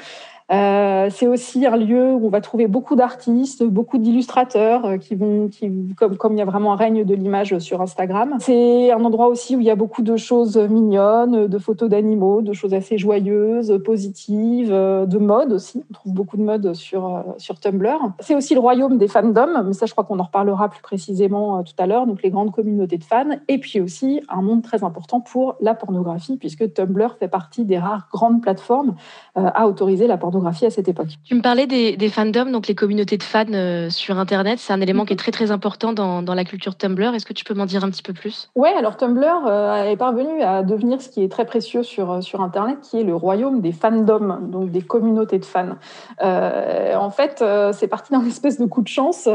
Euh, 0.52 1.10
c'est 1.10 1.26
aussi 1.26 1.66
un 1.66 1.76
lieu 1.76 2.14
où 2.14 2.28
on 2.28 2.30
va 2.30 2.40
trouver 2.40 2.68
beaucoup 2.68 2.96
d'artistes, 2.96 3.64
beaucoup 3.64 3.98
d'illustrateurs 3.98 4.86
euh, 4.86 4.98
qui 4.98 5.16
vont, 5.16 5.48
qui, 5.48 5.72
comme, 5.98 6.18
comme 6.18 6.34
il 6.34 6.40
y 6.40 6.42
a 6.42 6.46
vraiment 6.46 6.74
un 6.74 6.76
règne 6.76 7.04
de 7.04 7.16
l'image 7.16 7.58
sur 7.58 7.82
Instagram. 7.82 8.36
C'est 8.40 8.92
un 8.92 9.04
endroit 9.04 9.28
aussi 9.28 9.56
où 9.56 9.60
il 9.60 9.66
y 9.66 9.72
a 9.72 9.76
beaucoup 9.76 10.04
de 10.04 10.16
choses 10.18 10.58
mignonnes, 10.58 11.48
de 11.48 11.58
photos 11.58 11.90
d'animaux, 11.90 12.44
de 12.44 12.54
choses 12.54 12.76
assez 12.76 13.00
joyeuses, 13.00 13.82
positives, 13.84 14.72
euh, 14.72 15.08
de 15.08 15.18
mode 15.18 15.54
aussi. 15.54 15.84
On 15.90 15.94
trouve 15.94 16.14
beaucoup 16.14 16.38
de 16.38 16.44
mode 16.44 16.76
sur, 16.76 17.24
sur 17.38 17.60
Tumblr. 17.60 17.98
C'est 18.20 18.36
aussi 18.36 18.54
le 18.54 18.60
royaume 18.60 19.00
des 19.00 19.08
fandoms, 19.08 19.64
mais 19.66 19.74
ça, 19.74 19.88
je 19.88 19.94
crois 19.94 20.04
qu'on 20.04 20.20
en 20.20 20.24
reparlera 20.24 20.70
plus 20.70 20.82
précisément 20.82 21.64
tout 21.64 21.74
à 21.80 21.88
l'heure. 21.88 22.06
Donc, 22.06 22.22
les 22.22 22.30
grandes 22.30 22.52
communautés 22.52 22.98
de 22.98 23.04
fans. 23.04 23.26
Et 23.48 23.58
puis 23.58 23.82
aussi 23.82 24.22
un 24.30 24.44
monde 24.44 24.62
très 24.62 24.84
important 24.84 25.22
pour 25.22 25.56
la 25.60 25.74
pornographie, 25.74 26.38
puisque 26.38 26.72
Tumblr 26.72 27.16
fait 27.20 27.28
partie 27.28 27.66
des 27.66 27.80
rares 27.80 28.08
grandes 28.12 28.42
plateformes 28.42 28.96
à 29.36 29.68
autoriser 29.68 30.08
la 30.08 30.18
pornographie 30.18 30.35
à 30.44 30.70
cette 30.70 30.88
époque. 30.88 31.08
Tu 31.24 31.36
me 31.36 31.42
parlais 31.42 31.68
des, 31.68 32.10
fandoms, 32.10 32.52
donc 32.52 32.68
les 32.68 32.76
communautés 32.76 33.18
de 33.18 33.24
fans 33.24 33.46
euh, 33.54 33.90
sur 33.90 34.20
Internet. 34.20 34.60
C'est 34.60 34.74
un 34.74 34.82
élément 34.82 35.06
qui 35.06 35.14
est 35.14 35.18
très 35.18 35.32
très 35.32 35.52
important 35.52 35.94
dans, 35.94 36.36
la 36.36 36.44
culture 36.44 36.76
Tumblr. 36.76 37.14
Est-ce 37.14 37.26
que 37.26 37.34
tu 37.34 37.46
peux 37.46 37.54
m'en 37.54 37.66
dire 37.66 37.84
un 37.84 37.90
petit 37.90 38.04
peu 38.04 38.14
plus? 38.14 38.50
Oui, 38.56 38.70
alors 38.78 38.98
Tumblr 38.98 39.46
euh, 39.48 39.84
est 39.84 39.96
parvenu 39.96 40.42
à 40.42 40.64
devenir 40.64 41.02
ce 41.02 41.10
qui 41.10 41.24
est 41.24 41.32
très 41.32 41.46
précieux 41.46 41.84
sur, 41.84 42.12
euh, 42.12 42.22
sur 42.22 42.42
Internet, 42.42 42.80
qui 42.82 43.00
est 43.00 43.04
le 43.04 43.16
royaume 43.16 43.62
des 43.62 43.72
fandoms, 43.72 44.40
donc 44.42 44.72
des 44.72 44.82
communautés 44.82 45.40
de 45.40 45.46
fans. 45.46 45.78
en 46.22 47.10
fait, 47.10 47.44
c'est 47.74 47.88
parti 47.88 48.12
d'un 48.12 48.26
espèce 48.28 48.60
de 48.60 48.66
coup 48.66 48.82
de 48.82 48.88
chance, 48.88 49.30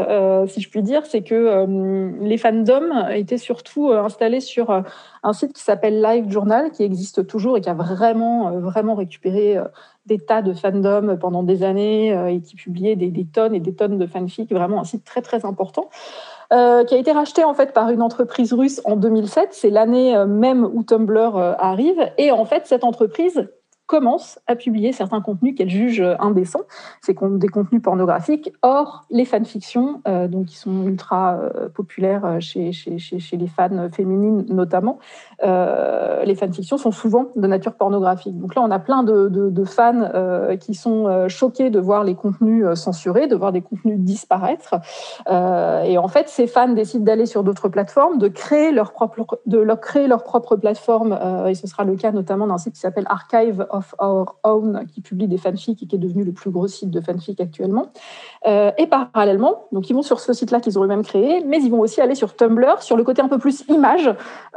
si 0.48 0.60
je 0.60 0.68
puis 0.68 0.82
dire. 0.82 1.02
C'est 1.06 1.22
que 1.22 1.66
les 2.22 2.36
fandoms 2.36 3.08
étaient 3.10 3.38
surtout 3.38 3.90
installés 3.90 4.40
sur 4.40 4.70
un 5.22 5.32
site 5.32 5.52
qui 5.52 5.62
s'appelle 5.62 6.02
Live 6.02 6.30
Journal, 6.30 6.70
qui 6.70 6.82
existe 6.82 7.26
toujours 7.26 7.56
et 7.56 7.60
qui 7.60 7.70
a 7.70 7.74
vraiment, 7.74 8.58
vraiment 8.58 8.94
récupéré 8.94 9.58
des 9.99 9.99
tas 10.18 10.42
de 10.42 10.52
fandoms 10.52 11.16
pendant 11.18 11.42
des 11.42 11.62
années 11.62 12.12
euh, 12.12 12.26
et 12.26 12.40
qui 12.40 12.56
publiait 12.56 12.96
des, 12.96 13.24
tonnes 13.24 13.54
et 13.54 13.60
des 13.60 13.74
tonnes 13.74 13.98
de 13.98 14.06
fanfics, 14.06 14.52
vraiment 14.52 14.80
un 14.80 14.84
site 14.84 15.04
très 15.04 15.22
très 15.22 15.44
important. 15.44 15.88
Euh, 16.52 16.82
qui 16.82 16.96
a 16.96 16.98
été 16.98 17.12
racheté 17.12 17.44
en 17.44 17.54
fait 17.54 17.72
par 17.72 17.90
une 17.90 18.02
entreprise 18.02 18.52
russe 18.52 18.80
en 18.84 18.96
2007. 18.96 19.50
C'est 19.52 19.70
l'année 19.70 20.16
euh, 20.16 20.26
même 20.26 20.64
où 20.64 20.82
Tumblr 20.82 21.36
arrive. 21.58 22.10
Et 22.18 22.32
en 22.32 22.44
fait, 22.44 22.66
cette 22.66 22.82
entreprise 22.82 23.48
commence 23.90 24.38
à 24.46 24.54
publier 24.54 24.92
certains 24.92 25.20
contenus 25.20 25.56
qu'elle 25.56 25.68
juge 25.68 26.00
indécents, 26.20 26.62
c'est 27.00 27.16
des 27.20 27.48
contenus 27.48 27.82
pornographiques. 27.82 28.52
Or, 28.62 29.04
les 29.10 29.24
fanfictions, 29.24 30.00
euh, 30.06 30.28
donc 30.28 30.46
qui 30.46 30.56
sont 30.56 30.84
ultra 30.84 31.34
euh, 31.34 31.68
populaires 31.68 32.24
euh, 32.24 32.38
chez, 32.38 32.70
les 33.32 33.46
fans 33.48 33.90
féminines 33.90 34.46
notamment, 34.48 35.00
euh, 35.42 36.22
les 36.22 36.36
fanfictions 36.36 36.78
sont 36.78 36.92
souvent 36.92 37.30
de 37.34 37.46
nature 37.48 37.74
pornographique. 37.74 38.38
Donc 38.38 38.54
là, 38.54 38.62
on 38.62 38.70
a 38.70 38.78
plein 38.78 39.02
de 39.02 39.64
fans 39.64 40.08
qui 40.60 40.74
sont 40.74 41.26
choqués 41.28 41.70
de 41.70 41.80
voir 41.80 42.04
les 42.04 42.14
contenus 42.14 42.66
censurés, 42.74 43.26
de 43.26 43.34
voir 43.34 43.50
des 43.50 43.60
contenus 43.60 43.98
disparaître. 43.98 44.76
et 45.28 45.98
en 45.98 46.08
fait, 46.08 46.28
ces 46.28 46.46
fans 46.46 46.68
décident 46.68 47.04
d'aller 47.04 47.26
sur 47.26 47.42
d'autres 47.42 47.68
plateformes, 47.68 48.18
de 48.18 48.28
créer 48.28 48.70
leur 48.70 48.92
propre, 48.92 49.40
de 49.46 49.58
leur 49.58 49.80
créer 49.80 50.06
leur 50.06 50.22
propre 50.22 50.54
plateforme. 50.56 51.18
et 51.46 51.54
ce 51.54 51.66
sera 51.66 51.84
le 51.84 51.96
cas 51.96 52.12
notamment 52.12 52.46
d'un 52.46 52.58
site 52.58 52.74
qui 52.74 52.80
s'appelle 52.80 53.06
Archive 53.08 53.66
of 53.70 53.79
of 53.80 53.94
Our 53.98 54.36
Own, 54.44 54.86
qui 54.92 55.00
publie 55.00 55.26
des 55.26 55.38
fanfics 55.38 55.82
et 55.82 55.86
qui 55.86 55.96
est 55.96 55.98
devenu 55.98 56.24
le 56.24 56.32
plus 56.32 56.50
gros 56.50 56.68
site 56.68 56.90
de 56.90 57.00
fanfic 57.00 57.40
actuellement. 57.40 57.86
Euh, 58.46 58.70
et 58.78 58.86
parallèlement, 58.86 59.64
donc 59.72 59.88
ils 59.90 59.94
vont 59.94 60.02
sur 60.02 60.20
ce 60.20 60.32
site-là 60.32 60.60
qu'ils 60.60 60.78
ont 60.78 60.84
eux-mêmes 60.84 61.02
créé, 61.02 61.42
mais 61.44 61.58
ils 61.58 61.70
vont 61.70 61.80
aussi 61.80 62.00
aller 62.00 62.14
sur 62.14 62.36
Tumblr, 62.36 62.82
sur 62.82 62.96
le 62.96 63.04
côté 63.04 63.22
un 63.22 63.28
peu 63.28 63.38
plus 63.38 63.64
image, 63.68 64.08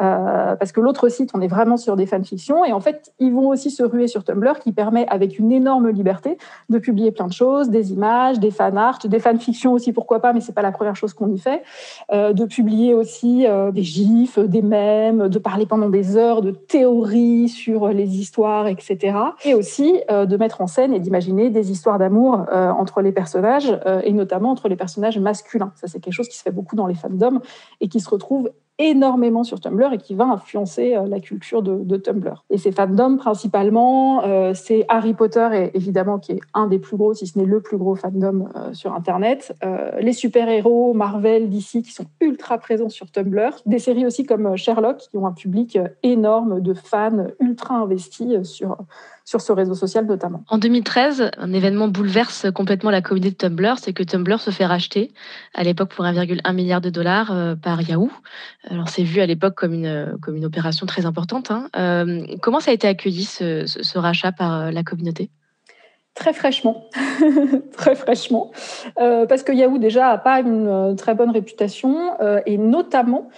euh, 0.02 0.56
parce 0.56 0.72
que 0.72 0.82
l'autre 0.82 1.10
site, 1.10 1.32
on 1.34 1.42
est 1.42 1.48
vraiment 1.48 1.78
sur 1.78 1.96
des 1.96 2.06
fanfictions. 2.06 2.66
Et 2.66 2.74
en 2.74 2.80
fait, 2.80 3.14
ils 3.20 3.34
vont 3.34 3.48
aussi 3.50 3.72
se 3.72 3.84
ruer 3.84 4.08
sur 4.08 4.24
Tumblr, 4.24 4.60
qui 4.60 4.72
permet, 4.72 5.08
avec 5.08 5.40
une 5.40 5.52
énorme 5.52 5.90
liberté, 5.90 6.38
de 6.70 6.78
publier 6.80 7.12
plein 7.12 7.28
de 7.28 7.34
choses, 7.34 7.70
des 7.70 7.94
images, 7.94 8.40
des 8.40 8.52
fan 8.52 8.78
art, 8.78 9.00
des 9.06 9.20
fanfictions 9.20 9.74
aussi, 9.74 9.94
pourquoi 9.94 10.20
pas, 10.20 10.34
mais 10.34 10.42
c'est 10.42 10.54
pas 10.54 10.62
la 10.62 10.72
première 10.72 10.96
chose 10.96 11.14
qu'on 11.14 11.32
y 11.32 11.40
fait, 11.40 11.64
euh, 12.12 12.34
de 12.34 12.46
publier 12.46 12.94
aussi 12.94 13.46
des 13.74 13.84
gifs, 13.84 14.40
des 14.40 14.62
mèmes, 14.62 15.30
de 15.30 15.40
parler 15.40 15.66
pendant 15.66 15.90
des 15.90 16.18
heures 16.18 16.42
de 16.42 16.52
théories 16.52 17.50
sur 17.50 17.88
les 17.90 18.20
histoires, 18.20 18.68
etc. 18.68 19.13
Et 19.46 19.54
aussi 19.54 20.02
de 20.10 20.38
mettre 20.38 20.62
en 20.62 20.68
scène 20.68 20.94
et 20.94 21.00
d'imaginer 21.00 21.50
des 21.50 21.72
histoires 21.72 22.00
d'amour 22.00 22.46
entre 22.52 23.02
les 23.02 23.12
personnages 23.12 23.78
euh, 23.86 24.02
et 24.04 24.12
notamment 24.12 24.52
entre 24.52 24.68
les 24.68 24.76
personnages 24.76 25.18
masculins. 25.18 25.72
Ça, 25.76 25.88
c'est 25.88 26.00
quelque 26.00 26.14
chose 26.14 26.28
qui 26.28 26.38
se 26.38 26.44
fait 26.44 26.52
beaucoup 26.52 26.76
dans 26.76 26.88
les 26.88 26.96
fandoms 26.96 27.42
et 27.82 27.88
qui 27.88 28.00
se 28.00 28.10
retrouve 28.10 28.52
énormément 28.80 29.44
sur 29.44 29.60
Tumblr 29.60 29.94
et 29.94 29.98
qui 29.98 30.16
va 30.16 30.26
influencer 30.26 30.96
euh, 30.96 31.08
la 31.08 31.20
culture 31.20 31.62
de, 31.62 31.98
Tumblr. 31.98 32.44
Et 32.50 32.58
ces 32.58 32.72
fandoms, 32.72 33.18
principalement, 33.18 34.24
euh, 34.24 34.54
c'est 34.54 34.86
Harry 34.90 35.14
Potter, 35.14 35.48
et, 35.54 35.78
évidemment, 35.78 36.20
qui 36.20 36.34
est 36.34 36.40
un 36.54 36.68
des 36.68 36.80
plus 36.80 36.98
gros, 36.98 37.14
si 37.14 37.28
ce 37.28 37.38
n'est 37.38 37.46
le 37.46 37.62
plus 37.62 37.78
gros 37.78 37.96
fandom 37.96 38.48
sur 38.74 38.94
Internet. 38.94 39.54
les 40.00 40.14
super-héros 40.14 40.94
Marvel, 40.94 41.50
DC, 41.50 41.84
qui 41.84 41.92
sont 41.92 42.06
ultra 42.20 42.58
présents 42.58 42.90
sur 42.90 43.12
Tumblr. 43.12 43.52
Des 43.66 43.80
séries 43.80 44.06
aussi 44.06 44.26
comme 44.26 44.56
Sherlock, 44.58 44.98
qui 44.98 45.18
ont 45.18 45.26
un 45.26 45.34
public 45.34 45.78
énorme 46.02 46.62
de 46.62 46.74
fans 46.74 47.28
ultra 47.40 47.76
investis 47.76 48.44
sur, 48.44 48.78
sur 49.26 49.42
ce 49.42 49.52
réseau 49.52 49.74
social 49.74 50.06
notamment. 50.06 50.44
En 50.50 50.58
2013, 50.58 51.32
un 51.38 51.54
événement 51.54 51.88
bouleverse 51.88 52.48
complètement 52.54 52.92
la 52.92 53.02
communauté 53.02 53.32
de 53.32 53.36
Tumblr, 53.36 53.76
c'est 53.80 53.94
que 53.94 54.04
Tumblr 54.04 54.40
se 54.40 54.52
fait 54.52 54.66
racheter 54.66 55.14
à 55.54 55.64
l'époque 55.64 55.90
pour 55.90 56.06
1,1 56.06 56.54
milliard 56.54 56.82
de 56.82 56.90
dollars 56.90 57.32
euh, 57.32 57.56
par 57.56 57.82
Yahoo. 57.82 58.12
Alors 58.70 58.90
c'est 58.90 59.04
vu 59.04 59.22
à 59.22 59.26
l'époque 59.26 59.56
comme 59.56 59.74
une, 59.74 60.18
comme 60.22 60.36
une 60.36 60.46
opération 60.46 60.86
très 60.86 61.06
importante. 61.06 61.52
Hein. 61.52 61.70
Euh, 61.78 62.26
comment 62.42 62.60
ça 62.60 62.72
a 62.72 62.74
été 62.74 62.88
accueilli 62.88 63.24
ce, 63.24 63.66
ce, 63.66 63.98
rachat 63.98 64.32
par 64.32 64.54
euh, 64.54 64.72
la 64.72 64.84
communauté? 64.84 65.30
Très 66.16 66.34
fraîchement, 66.34 66.90
très 67.76 67.96
fraîchement, 67.96 68.52
parce 68.96 69.42
que 69.42 69.52
Yahoo 69.52 69.80
déjà 69.80 70.10
a 70.10 70.20
pas 70.20 70.42
une 70.42 70.96
très 70.96 71.16
bonne 71.16 71.32
réputation 71.32 72.12
et 72.46 72.60
notamment 72.60 73.30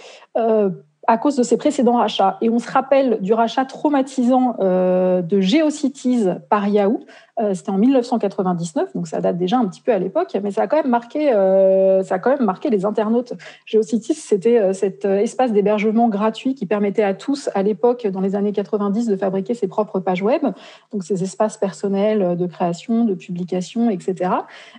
à 1.08 1.18
cause 1.18 1.36
de 1.36 1.44
ses 1.44 1.58
précédents 1.58 1.98
rachats. 1.98 2.38
Et 2.42 2.50
on 2.50 2.60
se 2.60 2.70
rappelle 2.72 3.20
du 3.22 3.34
rachat 3.34 3.66
traumatisant 3.66 4.56
euh, 4.60 5.22
de 5.22 5.40
GeoCities 5.40 6.26
par 6.50 6.68
Yahoo. 6.68 7.06
Euh, 7.40 7.54
c'était 7.54 7.70
en 7.70 7.78
1999, 7.78 8.94
donc 8.96 9.08
ça 9.08 9.20
date 9.20 9.38
déjà 9.38 9.58
un 9.58 9.66
petit 9.68 9.82
peu 9.82 9.92
à 9.92 10.00
l'époque, 10.00 10.38
mais 10.42 10.52
ça 10.52 10.64
a 10.64 10.68
quand 10.68 10.78
même 10.78 10.90
marqué, 10.90 11.34
euh, 11.34 12.02
ça 12.04 12.16
a 12.16 12.20
quand 12.20 12.30
même 12.30 12.46
marqué 12.46 12.70
les 12.70 12.86
internautes. 12.86 13.34
GeoCities, 13.66 14.14
c'était 14.14 14.74
cet 14.74 15.06
espace 15.06 15.52
d'hébergement 15.52 16.08
gratuit 16.08 16.56
qui 16.56 16.66
permettait 16.66 17.04
à 17.04 17.14
tous, 17.14 17.50
à 17.54 17.64
l'époque, 17.64 18.08
dans 18.08 18.22
les 18.22 18.36
années 18.36 18.54
90, 18.54 19.08
de 19.08 19.16
fabriquer 19.18 19.54
ses 19.54 19.68
propres 19.68 20.00
pages 20.00 20.22
web, 20.22 20.44
donc 20.94 21.04
ces 21.04 21.24
espaces 21.24 21.58
personnels 21.58 22.38
de 22.38 22.48
création, 22.48 23.04
de 23.04 23.14
publication, 23.14 23.90
etc. 23.90 24.32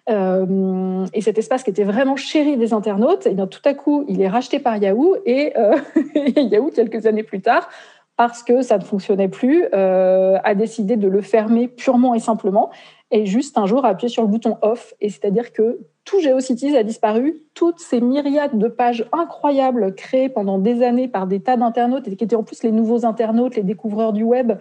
et 0.08 1.20
cet 1.20 1.38
espace 1.38 1.62
qui 1.62 1.70
était 1.70 1.84
vraiment 1.84 2.16
chéri 2.16 2.56
des 2.56 2.72
internautes, 2.72 3.26
et 3.26 3.34
bien 3.34 3.46
tout 3.46 3.60
à 3.64 3.74
coup, 3.74 4.04
il 4.08 4.20
est 4.22 4.28
racheté 4.28 4.58
par 4.58 4.76
Yahoo 4.76 5.16
et 5.26 5.52
Yahoo, 6.36 6.70
quelques 6.70 7.06
années 7.06 7.22
plus 7.22 7.40
tard, 7.40 7.68
parce 8.16 8.42
que 8.42 8.62
ça 8.62 8.78
ne 8.78 8.84
fonctionnait 8.84 9.28
plus, 9.28 9.66
euh, 9.74 10.38
a 10.42 10.54
décidé 10.54 10.96
de 10.96 11.08
le 11.08 11.20
fermer 11.20 11.68
purement 11.68 12.14
et 12.14 12.18
simplement, 12.18 12.70
et 13.10 13.26
juste 13.26 13.56
un 13.58 13.66
jour 13.66 13.84
a 13.84 13.88
appuyé 13.88 14.08
sur 14.08 14.22
le 14.22 14.28
bouton 14.28 14.56
off, 14.62 14.94
et 15.00 15.10
c'est-à-dire 15.10 15.52
que 15.52 15.78
tout 16.04 16.20
GeoCities 16.20 16.76
a 16.76 16.82
disparu, 16.82 17.42
toutes 17.54 17.80
ces 17.80 18.00
myriades 18.00 18.58
de 18.58 18.68
pages 18.68 19.06
incroyables 19.12 19.94
créées 19.94 20.28
pendant 20.28 20.58
des 20.58 20.82
années 20.82 21.08
par 21.08 21.26
des 21.26 21.40
tas 21.40 21.56
d'internautes, 21.56 22.08
et 22.08 22.16
qui 22.16 22.24
étaient 22.24 22.36
en 22.36 22.42
plus 22.42 22.62
les 22.62 22.72
nouveaux 22.72 23.04
internautes, 23.04 23.54
les 23.56 23.62
découvreurs 23.62 24.12
du 24.12 24.22
web, 24.22 24.52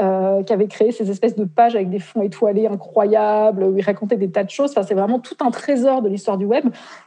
euh, 0.00 0.42
qui 0.42 0.52
avaient 0.52 0.68
créé 0.68 0.92
ces 0.92 1.10
espèces 1.10 1.36
de 1.36 1.44
pages 1.44 1.76
avec 1.76 1.90
des 1.90 2.00
fonds 2.00 2.22
étoilés 2.22 2.66
incroyables, 2.66 3.62
où 3.62 3.76
ils 3.76 3.84
racontaient 3.84 4.16
des 4.16 4.30
tas 4.30 4.44
de 4.44 4.50
choses, 4.50 4.70
enfin 4.70 4.82
c'est 4.82 4.94
vraiment 4.94 5.20
tout 5.20 5.36
un 5.40 5.50
trésor 5.50 6.02
de 6.02 6.08
l'histoire 6.08 6.38
du 6.38 6.44
web, 6.44 6.66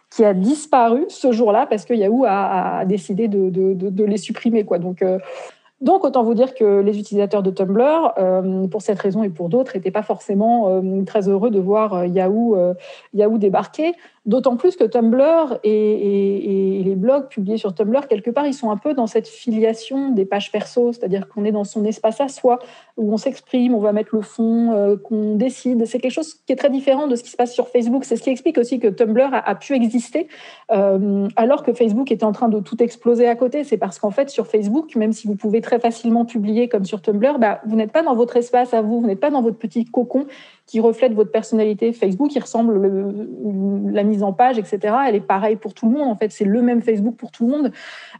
qui 0.09 0.23
a 0.23 0.33
disparu 0.33 1.05
ce 1.09 1.31
jour-là 1.31 1.67
parce 1.67 1.85
que 1.85 1.93
Yahoo 1.93 2.25
a, 2.27 2.83
décidé 2.85 3.27
de, 3.27 4.03
les 4.03 4.17
supprimer. 4.17 4.63
Donc, 4.63 5.01
euh, 5.01 5.19
donc, 5.81 6.03
autant 6.03 6.23
vous 6.23 6.33
dire 6.33 6.55
que 6.55 6.81
les 6.81 6.99
utilisateurs 6.99 7.41
de 7.41 7.51
Tumblr, 7.51 8.13
euh, 8.17 8.67
pour 8.67 8.81
cette 8.81 8.99
raison 8.99 9.23
et 9.23 9.29
pour 9.29 9.47
d'autres, 9.47 9.71
n'étaient 9.75 9.91
pas 9.91 10.03
forcément 10.03 10.67
euh, 10.67 11.03
très 11.05 11.29
heureux 11.29 11.51
de 11.51 11.59
voir 11.59 12.05
Yahoo, 12.05 12.57
Yahoo 13.13 13.37
débarquer. 13.37 13.93
D'autant 14.25 14.57
plus 14.57 14.75
que 14.75 14.83
Tumblr 14.83 15.59
et, 15.63 16.81
les 16.83 16.95
blogs 16.95 17.27
publiés 17.27 17.57
sur 17.57 17.73
Tumblr, 17.73 18.07
quelque 18.07 18.29
part, 18.29 18.45
ils 18.45 18.53
sont 18.53 18.71
un 18.71 18.77
peu 18.77 18.93
dans 18.93 19.07
cette 19.07 19.27
filiation 19.27 20.09
des 20.09 20.25
pages 20.25 20.51
perso, 20.51 20.91
c'est-à-dire 20.91 21.27
qu'on 21.29 21.45
est 21.45 21.51
dans 21.51 21.63
son 21.63 21.85
espace 21.85 22.19
à 22.19 22.27
soi, 22.27 22.59
où 22.97 23.13
on 23.13 23.17
s'exprime, 23.17 23.73
on 23.73 23.79
va 23.79 23.93
mettre 23.93 24.15
le 24.15 24.21
fond, 24.21 24.73
euh, 24.73 24.97
qu'on 24.97 25.35
décide. 25.35 25.85
C'est 25.85 25.99
quelque 25.99 26.11
chose 26.11 26.33
qui 26.33 26.53
est 26.53 26.55
très 26.55 26.69
différent 26.69 27.07
de 27.07 27.15
ce 27.15 27.23
qui 27.23 27.29
se 27.29 27.37
passe 27.37 27.53
sur 27.53 27.67
Facebook. 27.67 28.03
C'est 28.05 28.15
ce 28.15 28.23
qui 28.23 28.29
explique 28.29 28.57
aussi 28.57 28.79
que 28.79 28.87
Tumblr 28.87 29.29
a, 29.31 29.55
pu 29.55 29.73
exister 29.73 30.27
euh, 30.71 31.27
alors 31.35 31.63
que 31.63 31.73
Facebook 31.73 32.11
était 32.11 32.23
en 32.23 32.31
train 32.31 32.49
de 32.49 32.59
tout 32.59 32.81
exploser 32.83 33.27
à 33.27 33.35
côté. 33.35 33.63
C'est 33.63 33.77
parce 33.77 33.99
qu'en 33.99 34.11
fait, 34.11 34.29
sur 34.29 34.47
Facebook, 34.47 34.95
même 34.95 35.13
si 35.13 35.27
vous 35.27 35.35
pouvez 35.35 35.61
très 35.61 35.79
facilement 35.79 36.25
publier 36.25 36.67
comme 36.67 36.85
sur 36.85 37.01
Tumblr, 37.01 37.39
bah, 37.39 37.61
vous 37.65 37.75
n'êtes 37.75 37.91
pas 37.91 38.03
dans 38.03 38.15
votre 38.15 38.37
espace 38.37 38.73
à 38.73 38.81
vous, 38.81 39.01
vous 39.01 39.07
n'êtes 39.07 39.19
pas 39.19 39.31
dans 39.31 39.41
votre 39.41 39.57
petit 39.57 39.85
cocon 39.85 40.25
qui 40.69 40.79
reflète 40.79 41.13
votre 41.13 41.31
personnalité. 41.31 41.91
Facebook, 41.93 42.35
il 42.35 42.39
ressemble 42.39 42.79
la 43.91 44.03
mise 44.03 44.21
en 44.21 44.33
page, 44.33 44.59
etc. 44.59 44.93
Elle 45.07 45.15
est 45.15 45.19
pareille 45.19 45.55
pour 45.55 45.73
tout 45.73 45.87
le 45.87 45.97
monde. 45.97 46.07
En 46.07 46.15
fait, 46.15 46.31
c'est 46.31 46.45
le 46.45 46.61
même 46.61 46.83
Facebook 46.83 47.15
pour 47.15 47.31
tout 47.31 47.47
le 47.47 47.51
monde. 47.51 47.71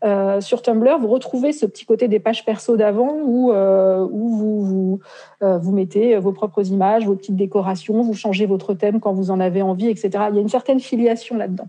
Euh, 0.03 0.41
sur 0.41 0.63
Tumblr, 0.63 0.98
vous 1.00 1.10
retrouvez 1.10 1.51
ce 1.51 1.68
petit 1.68 1.86
côté 1.86 2.08
des 2.08 2.20
pages 2.20 2.44
perso 2.46 2.75
d'avant 2.75 3.20
où, 3.24 3.51
euh, 3.51 4.03
où 4.10 4.29
vous, 4.29 4.62
vous, 4.63 5.00
euh, 5.44 5.60
vous, 5.60 5.72
mettez 5.72 6.18
vos 6.18 6.32
propres 6.32 6.68
images, 6.72 7.06
vos 7.06 7.15
petites 7.15 7.36
décorations, 7.36 8.01
vous 8.01 8.15
changez 8.15 8.48
votre 8.48 8.74
thème 8.74 9.00
quand 9.00 9.13
vous 9.13 9.29
en 9.29 9.39
avez 9.39 9.62
envie, 9.62 9.88
etc. 9.88 10.10
Il 10.29 10.36
y 10.36 10.39
a 10.39 10.41
une 10.41 10.50
certaine 10.50 10.79
filiation 10.79 11.38
là-dedans. 11.38 11.68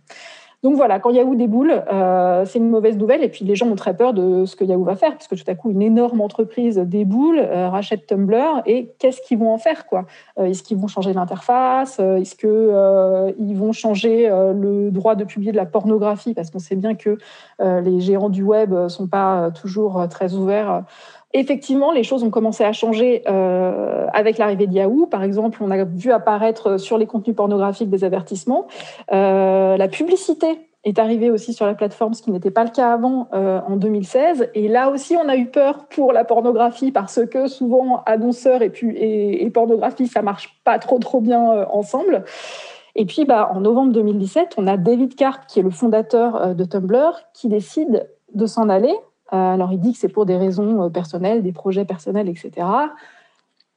Donc 0.62 0.74
voilà, 0.76 1.00
quand 1.00 1.08
Yahoo 1.10 1.34
déboule, 1.36 1.82
euh, 1.90 2.44
c'est 2.44 2.58
une 2.58 2.68
mauvaise 2.68 2.98
nouvelle. 2.98 3.24
Et 3.24 3.30
puis 3.30 3.46
les 3.46 3.54
gens 3.54 3.66
ont 3.66 3.76
très 3.76 3.96
peur 3.96 4.12
de 4.12 4.44
ce 4.44 4.56
que 4.56 4.64
Yahoo 4.64 4.84
va 4.84 4.94
faire, 4.94 5.12
parce 5.12 5.26
que 5.26 5.34
tout 5.34 5.44
à 5.46 5.54
coup, 5.54 5.70
une 5.70 5.80
énorme 5.80 6.20
entreprise 6.20 6.76
déboule, 6.76 7.38
euh, 7.38 7.70
rachète 7.70 8.06
Tumblr, 8.06 8.62
et 8.66 8.90
qu'est-ce 8.98 9.22
qu'ils 9.22 9.38
vont 9.38 9.52
en 9.52 9.58
faire 9.58 9.86
quoi? 9.86 10.04
Euh, 10.38 10.44
Est-ce 10.44 10.62
qu'ils 10.62 10.76
vont 10.76 10.86
changer 10.86 11.14
l'interface? 11.14 11.98
Est-ce 11.98 12.36
qu'ils 12.36 13.56
vont 13.56 13.72
changer 13.72 14.28
le 14.28 14.90
droit 14.90 15.14
de 15.14 15.24
publier 15.24 15.52
de 15.52 15.56
la 15.56 15.66
pornographie? 15.66 16.34
Parce 16.34 16.50
qu'on 16.50 16.58
sait 16.58 16.76
bien 16.76 16.94
que 16.94 17.16
les 17.60 18.00
gérants 18.00 18.28
du 18.28 18.42
web 18.42 18.72
ne 18.72 18.88
sont 18.88 19.06
pas 19.06 19.50
toujours 19.52 20.06
très 20.08 20.34
ouverts 20.34 20.84
Effectivement, 21.32 21.92
les 21.92 22.02
choses 22.02 22.24
ont 22.24 22.30
commencé 22.30 22.64
à 22.64 22.72
changer 22.72 23.22
euh, 23.28 24.06
avec 24.12 24.36
l'arrivée 24.36 24.66
de 24.66 24.74
Yahoo. 24.74 25.06
Par 25.06 25.22
exemple, 25.22 25.62
on 25.62 25.70
a 25.70 25.84
vu 25.84 26.10
apparaître 26.10 26.76
sur 26.76 26.98
les 26.98 27.06
contenus 27.06 27.36
pornographiques 27.36 27.88
des 27.88 28.02
avertissements. 28.02 28.66
Euh, 29.12 29.76
la 29.76 29.86
publicité 29.86 30.58
est 30.82 30.98
arrivée 30.98 31.30
aussi 31.30 31.52
sur 31.52 31.66
la 31.66 31.74
plateforme, 31.74 32.14
ce 32.14 32.22
qui 32.22 32.32
n'était 32.32 32.50
pas 32.50 32.64
le 32.64 32.70
cas 32.70 32.92
avant 32.92 33.28
euh, 33.32 33.60
en 33.68 33.76
2016. 33.76 34.50
Et 34.54 34.66
là 34.66 34.90
aussi, 34.90 35.16
on 35.16 35.28
a 35.28 35.36
eu 35.36 35.46
peur 35.46 35.86
pour 35.86 36.12
la 36.12 36.24
pornographie 36.24 36.90
parce 36.90 37.24
que 37.26 37.46
souvent, 37.46 38.02
annonceurs 38.06 38.62
et, 38.62 38.72
et, 39.44 39.50
pornographie, 39.50 40.08
ça 40.08 40.22
marche 40.22 40.60
pas 40.64 40.80
trop 40.80 40.98
trop 40.98 41.20
bien 41.20 41.64
ensemble. 41.70 42.24
Et 42.96 43.04
puis, 43.04 43.24
bah, 43.24 43.52
en 43.54 43.60
novembre 43.60 43.92
2017, 43.92 44.54
on 44.56 44.66
a 44.66 44.76
David 44.76 45.14
Karp, 45.14 45.46
qui 45.46 45.60
est 45.60 45.62
le 45.62 45.70
fondateur 45.70 46.56
de 46.56 46.64
Tumblr, 46.64 47.20
qui 47.34 47.48
décide 47.48 48.08
de 48.34 48.46
s'en 48.46 48.68
aller 48.68 48.94
euh, 48.94 49.09
alors, 49.36 49.72
il 49.72 49.80
dit 49.80 49.92
que 49.92 49.98
c'est 49.98 50.08
pour 50.08 50.26
des 50.26 50.36
raisons 50.36 50.84
euh, 50.84 50.88
personnelles, 50.88 51.42
des 51.42 51.52
projets 51.52 51.84
personnels, 51.84 52.28
etc. 52.28 52.66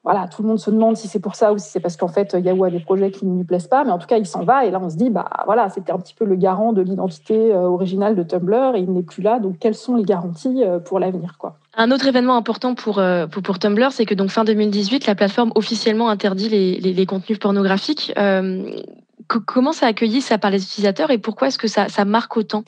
Voilà, 0.04 0.28
tout 0.28 0.42
le 0.42 0.50
monde 0.50 0.60
se 0.60 0.70
demande 0.70 0.98
si 0.98 1.08
c'est 1.08 1.20
pour 1.20 1.36
ça 1.36 1.54
ou 1.54 1.58
si 1.58 1.70
c'est 1.70 1.80
parce 1.80 1.96
qu'en 1.96 2.10
fait, 2.10 2.36
Yahoo 2.38 2.66
a 2.66 2.70
des 2.70 2.82
projets 2.82 3.10
qui 3.10 3.26
ne 3.26 3.38
lui 3.38 3.46
plaisent 3.46 3.68
pas. 3.68 3.86
Mais 3.86 3.92
en 3.92 4.00
tout 4.00 4.08
cas, 4.08 4.18
il 4.18 4.26
s'en 4.26 4.44
va. 4.44 4.66
Et 4.66 4.72
là, 4.72 4.80
on 4.82 4.90
se 4.90 4.98
dit, 4.98 5.10
bah 5.10 5.30
voilà, 5.46 5.70
c'était 5.70 5.94
un 5.94 6.00
petit 6.00 6.14
peu 6.14 6.26
le 6.26 6.36
garant 6.36 6.74
de 6.74 6.82
l'identité 6.82 7.54
euh, 7.54 7.70
originale 7.70 8.16
de 8.16 8.24
Tumblr 8.24 8.76
et 8.76 8.80
il 8.80 8.92
n'est 8.92 9.04
plus 9.04 9.22
là. 9.22 9.40
Donc, 9.40 9.60
quelles 9.60 9.76
sont 9.76 9.96
les 9.96 10.04
garanties 10.04 10.62
pour 10.86 11.00
l'avenir, 11.00 11.36
quoi? 11.38 11.58
Un 11.76 11.90
autre 11.92 12.06
événement 12.06 12.36
important 12.36 12.76
pour, 12.76 13.02
pour, 13.32 13.60
Tumblr, 13.60 13.92
c'est 13.92 14.06
que 14.06 14.14
donc 14.14 14.30
fin 14.30 14.44
2018, 14.44 15.08
la 15.08 15.16
plateforme 15.16 15.52
officiellement 15.56 16.10
interdit 16.10 16.50
les, 16.50 16.80
les, 16.80 17.06
contenus 17.06 17.40
pornographiques. 17.40 18.14
comment 19.28 19.72
ça 19.72 19.88
a 19.88 19.90
accueilli 19.90 20.22
ça 20.22 20.38
par 20.38 20.52
les 20.52 20.62
utilisateurs 20.62 21.10
et 21.10 21.18
pourquoi 21.18 21.48
est-ce 21.48 21.58
que 21.58 21.68
ça, 21.68 21.88
ça 21.88 22.06
marque 22.06 22.38
autant? 22.38 22.64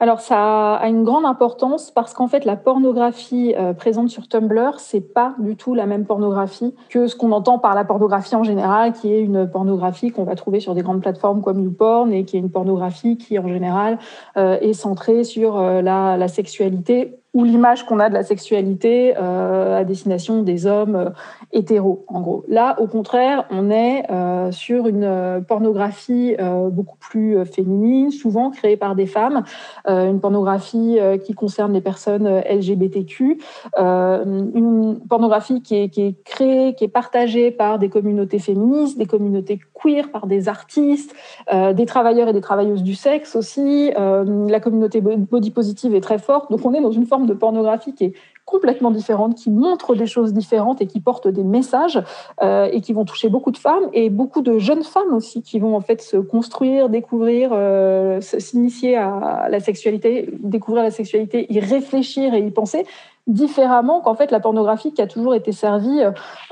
Alors 0.00 0.20
ça 0.20 0.74
a 0.74 0.88
une 0.88 1.02
grande 1.02 1.24
importance 1.24 1.90
parce 1.90 2.14
qu'en 2.14 2.28
fait 2.28 2.44
la 2.44 2.54
pornographie 2.54 3.54
euh, 3.58 3.72
présente 3.72 4.10
sur 4.10 4.28
Tumblr, 4.28 4.78
c'est 4.78 5.00
pas 5.00 5.34
du 5.40 5.56
tout 5.56 5.74
la 5.74 5.86
même 5.86 6.06
pornographie 6.06 6.72
que 6.88 7.08
ce 7.08 7.16
qu'on 7.16 7.32
entend 7.32 7.58
par 7.58 7.74
la 7.74 7.84
pornographie 7.84 8.36
en 8.36 8.44
général, 8.44 8.92
qui 8.92 9.12
est 9.12 9.20
une 9.20 9.50
pornographie 9.50 10.12
qu'on 10.12 10.22
va 10.22 10.36
trouver 10.36 10.60
sur 10.60 10.76
des 10.76 10.82
grandes 10.82 11.00
plateformes 11.00 11.42
comme 11.42 11.64
YouPorn 11.64 12.12
et 12.12 12.24
qui 12.24 12.36
est 12.36 12.40
une 12.40 12.50
pornographie 12.50 13.18
qui 13.18 13.40
en 13.40 13.48
général 13.48 13.98
euh, 14.36 14.56
est 14.60 14.72
centrée 14.72 15.24
sur 15.24 15.56
euh, 15.56 15.82
la, 15.82 16.16
la, 16.16 16.28
sexualité 16.28 17.18
ou 17.34 17.44
l'image 17.44 17.84
qu'on 17.84 17.98
a 17.98 18.08
de 18.08 18.14
la 18.14 18.22
sexualité 18.22 19.14
à 19.16 19.84
destination 19.84 20.42
des 20.42 20.66
hommes 20.66 21.12
hétéros, 21.52 22.04
en 22.08 22.20
gros. 22.20 22.44
Là, 22.48 22.76
au 22.80 22.86
contraire, 22.86 23.44
on 23.50 23.70
est 23.70 24.04
sur 24.50 24.86
une 24.86 25.44
pornographie 25.46 26.36
beaucoup 26.70 26.96
plus 26.98 27.44
féminine, 27.44 28.10
souvent 28.10 28.50
créée 28.50 28.76
par 28.76 28.94
des 28.94 29.06
femmes, 29.06 29.44
une 29.86 30.20
pornographie 30.20 30.98
qui 31.24 31.34
concerne 31.34 31.72
les 31.72 31.80
personnes 31.80 32.28
LGBTQ, 32.50 33.38
une 33.76 34.98
pornographie 35.08 35.62
qui 35.62 35.76
est, 35.76 35.88
qui 35.90 36.02
est 36.02 36.24
créée, 36.24 36.74
qui 36.74 36.84
est 36.84 36.88
partagée 36.88 37.50
par 37.50 37.78
des 37.78 37.88
communautés 37.88 38.38
féministes, 38.38 38.98
des 38.98 39.06
communautés 39.06 39.60
queer, 39.74 40.10
par 40.10 40.26
des 40.26 40.48
artistes, 40.48 41.14
des 41.52 41.86
travailleurs 41.86 42.28
et 42.28 42.32
des 42.32 42.40
travailleuses 42.40 42.82
du 42.82 42.94
sexe 42.94 43.36
aussi. 43.36 43.92
la 43.96 44.60
communauté 44.60 45.00
body 45.00 45.50
positive 45.50 45.94
est 45.94 46.00
très 46.00 46.18
forte. 46.18 46.50
Donc 46.50 46.64
on 46.64 46.72
est 46.72 46.80
dans 46.80 46.90
une 46.90 47.06
forme 47.06 47.17
de 47.26 47.34
pornographie 47.34 47.94
qui 47.94 48.04
est 48.04 48.12
complètement 48.48 48.90
différente, 48.90 49.34
qui 49.34 49.50
montre 49.50 49.94
des 49.94 50.06
choses 50.06 50.32
différentes 50.32 50.80
et 50.80 50.86
qui 50.86 51.00
porte 51.00 51.28
des 51.28 51.44
messages 51.44 52.02
euh, 52.42 52.68
et 52.72 52.80
qui 52.80 52.94
vont 52.94 53.04
toucher 53.04 53.28
beaucoup 53.28 53.50
de 53.50 53.58
femmes 53.58 53.90
et 53.92 54.08
beaucoup 54.08 54.40
de 54.40 54.58
jeunes 54.58 54.84
femmes 54.84 55.12
aussi 55.12 55.42
qui 55.42 55.58
vont 55.58 55.76
en 55.76 55.80
fait 55.80 56.00
se 56.00 56.16
construire, 56.16 56.88
découvrir, 56.88 57.50
euh, 57.52 58.22
s'initier 58.22 58.96
à 58.96 59.48
la 59.50 59.60
sexualité, 59.60 60.30
découvrir 60.38 60.82
la 60.82 60.90
sexualité, 60.90 61.52
y 61.52 61.60
réfléchir 61.60 62.32
et 62.32 62.40
y 62.40 62.50
penser 62.50 62.86
différemment 63.26 64.00
qu'en 64.00 64.14
fait 64.14 64.30
la 64.30 64.40
pornographie 64.40 64.94
qui 64.94 65.02
a 65.02 65.06
toujours 65.06 65.34
été 65.34 65.52
servie 65.52 66.00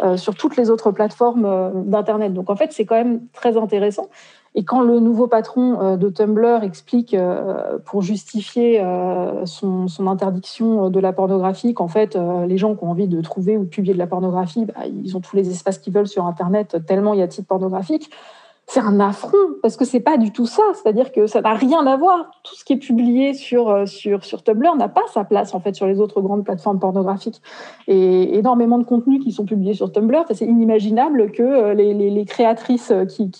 euh, 0.03 0.19
sur 0.19 0.35
toutes 0.35 0.59
les 0.59 0.69
autres 0.69 0.91
plateformes 0.91 1.73
d'internet. 1.87 2.35
Donc 2.35 2.51
en 2.51 2.57
fait 2.57 2.73
c'est 2.73 2.85
quand 2.85 2.97
même 2.97 3.23
très 3.33 3.57
intéressant. 3.57 4.09
Et 4.59 4.65
quand 4.65 4.81
le 4.81 5.01
nouveau 5.01 5.27
patron 5.27 5.81
euh, 5.83 5.97
de 5.99 6.09
Tumblr 6.09 6.63
explique, 6.63 7.13
euh, 7.13 7.79
pour 7.85 8.01
justifier 8.01 8.81
euh, 8.83 9.45
son, 9.45 9.87
interdiction 10.07 10.89
de 10.89 10.99
la 10.99 11.13
pornographie, 11.13 11.75
qu'en 11.75 11.89
fait, 11.89 12.17
les 12.47 12.57
gens 12.57 12.75
qui 12.75 12.85
ont 12.85 12.91
envie 12.91 13.09
de 13.09 13.21
trouver 13.21 13.59
ou 13.59 13.65
publier 13.65 13.93
de 13.93 13.99
la 13.99 14.07
pornographie, 14.07 14.65
bah, 14.65 14.87
ils 14.87 15.17
ont 15.17 15.21
tous 15.21 15.37
les 15.37 15.51
espaces 15.51 15.79
qu'ils 15.79 15.93
veulent 15.93 16.09
sur 16.09 16.25
Internet, 16.25 16.79
tellement 16.87 17.13
il 17.13 17.21
y 17.21 17.23
a 17.23 17.27
de 17.27 17.33
sites 17.33 17.47
pornographiques 17.47 18.11
c'est 18.69 18.81
un 18.81 18.99
affront 18.99 19.37
parce 19.63 19.77
que 19.77 19.85
c'est 19.85 20.01
pas 20.01 20.19
du 20.19 20.33
tout 20.33 20.47
ça. 20.47 20.63
C'est-à-dire 20.75 21.13
que 21.13 21.27
ça 21.29 21.41
n'a 21.41 21.55
rien 21.55 21.87
à 21.87 21.97
voir. 21.97 22.31
Tout 22.43 22.57
ce 22.57 22.65
qui 22.65 22.73
est 22.73 22.79
publié 22.79 23.33
sur 23.33 23.71
euh, 23.71 23.87
sur 23.87 24.25
sur 24.25 24.43
Tumblr 24.43 24.75
n'a 24.75 24.89
pas 24.89 25.05
sa 25.15 25.23
place 25.23 25.55
en 25.55 25.61
fait 25.61 25.75
sur 25.75 25.87
les 25.87 26.01
autres 26.01 26.21
grandes 26.21 26.45
plateformes 26.45 26.81
pornographiques. 26.81 27.41
Et 27.87 28.37
énormément 28.37 28.79
de 28.79 28.85
contenus 28.85 29.23
qui 29.23 29.31
sont 29.31 29.45
publiés 29.45 29.75
sur 29.75 29.93
Tumblr, 29.93 30.25
c'est 30.33 30.47
inimaginable 30.47 31.31
que 31.31 31.43
euh, 31.43 31.75
les, 31.75 31.95
les, 31.95 32.25
créatrices 32.25 32.91
euh, 32.91 33.05
qui, 33.05 33.31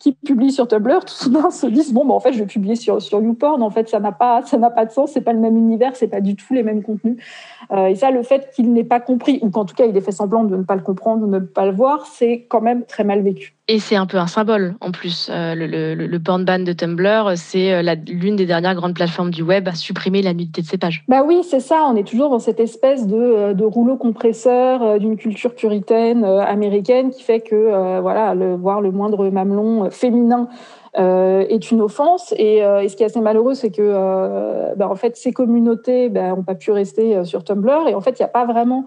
qui 0.00 0.12
publient 0.12 0.50
sur 0.50 0.66
Tumblr 0.66 1.04
tout 1.04 1.14
soudain 1.14 1.50
se 1.50 1.68
disent 1.68 1.92
bon 1.92 2.04
bah 2.04 2.14
en 2.14 2.20
fait 2.20 2.32
je 2.32 2.40
vais 2.40 2.46
publier 2.46 2.74
sur 2.74 3.00
sur 3.00 3.20
YouPorn. 3.22 3.62
En 3.62 3.70
fait 3.70 3.88
ça 3.88 4.00
n'a 4.00 4.12
pas 4.12 4.42
ça 4.42 4.58
n'a 4.58 4.70
pas 4.70 4.84
de 4.84 4.90
sens. 4.90 5.12
C'est 5.12 5.20
pas 5.20 5.32
le 5.32 5.40
même 5.40 5.56
univers. 5.56 5.94
C'est 5.94 6.08
pas 6.08 6.20
du 6.20 6.34
tout 6.34 6.54
les 6.54 6.64
mêmes 6.64 6.82
contenus. 6.82 7.22
Et 7.72 7.94
ça 7.94 8.10
le 8.10 8.22
fait 8.22 8.50
qu'il 8.54 8.72
n'ait 8.72 8.84
pas 8.84 9.00
compris 9.00 9.38
ou 9.42 9.50
qu'en 9.50 9.64
tout 9.64 9.74
cas 9.74 9.86
il 9.86 9.96
ait 9.96 10.00
fait 10.00 10.12
semblant 10.12 10.44
de 10.44 10.56
ne 10.56 10.62
pas 10.62 10.74
le 10.74 10.82
comprendre 10.82 11.24
ou 11.24 11.26
de 11.26 11.38
ne 11.38 11.38
pas 11.38 11.66
le 11.66 11.72
voir, 11.72 12.06
c'est 12.06 12.46
quand 12.48 12.60
même 12.60 12.84
très 12.84 13.04
mal 13.04 13.22
vécu. 13.22 13.55
Et 13.68 13.80
c'est 13.80 13.96
un 13.96 14.06
peu 14.06 14.18
un 14.18 14.28
symbole 14.28 14.76
en 14.80 14.92
plus. 14.92 15.28
Euh, 15.28 15.56
le, 15.56 15.66
le, 15.66 16.06
le 16.06 16.18
porn 16.20 16.44
ban 16.44 16.60
de 16.60 16.72
Tumblr, 16.72 17.32
c'est 17.34 17.72
euh, 17.72 17.94
l'une 18.06 18.36
des 18.36 18.46
dernières 18.46 18.76
grandes 18.76 18.94
plateformes 18.94 19.32
du 19.32 19.42
web 19.42 19.66
à 19.66 19.74
supprimer 19.74 20.22
la 20.22 20.34
nudité 20.34 20.62
de 20.62 20.66
ses 20.68 20.78
pages. 20.78 21.02
Bah 21.08 21.24
oui, 21.26 21.40
c'est 21.42 21.58
ça. 21.58 21.84
On 21.90 21.96
est 21.96 22.06
toujours 22.06 22.30
dans 22.30 22.38
cette 22.38 22.60
espèce 22.60 23.08
de, 23.08 23.16
euh, 23.16 23.54
rouleau 23.66 23.96
compresseur 23.96 25.00
d'une 25.00 25.16
culture 25.16 25.52
puritaine 25.52 26.24
américaine 26.24 27.10
qui 27.10 27.24
fait 27.24 27.40
que 27.40 28.00
voilà, 28.00 28.34
voir 28.56 28.80
le 28.80 28.92
moindre 28.92 29.28
mamelon 29.28 29.90
féminin 29.90 30.48
est 30.96 31.70
une 31.72 31.82
offense. 31.82 32.32
Et, 32.38 32.58
et, 32.58 32.88
ce 32.88 32.94
qui 32.96 33.02
est 33.02 33.06
assez 33.06 33.20
malheureux, 33.20 33.54
c'est 33.54 33.70
que 33.70 34.74
bah, 34.76 34.88
en 34.88 34.94
fait, 34.94 35.16
ces 35.16 35.32
communautés 35.32 36.08
n'ont 36.08 36.36
bah, 36.36 36.42
pas 36.46 36.54
pu 36.54 36.70
rester 36.70 37.24
sur 37.24 37.42
Tumblr. 37.42 37.88
Et 37.88 37.94
en 37.94 38.00
fait, 38.00 38.18
il 38.18 38.22
n'y 38.22 38.26
a 38.26 38.28
pas 38.28 38.46
vraiment 38.46 38.86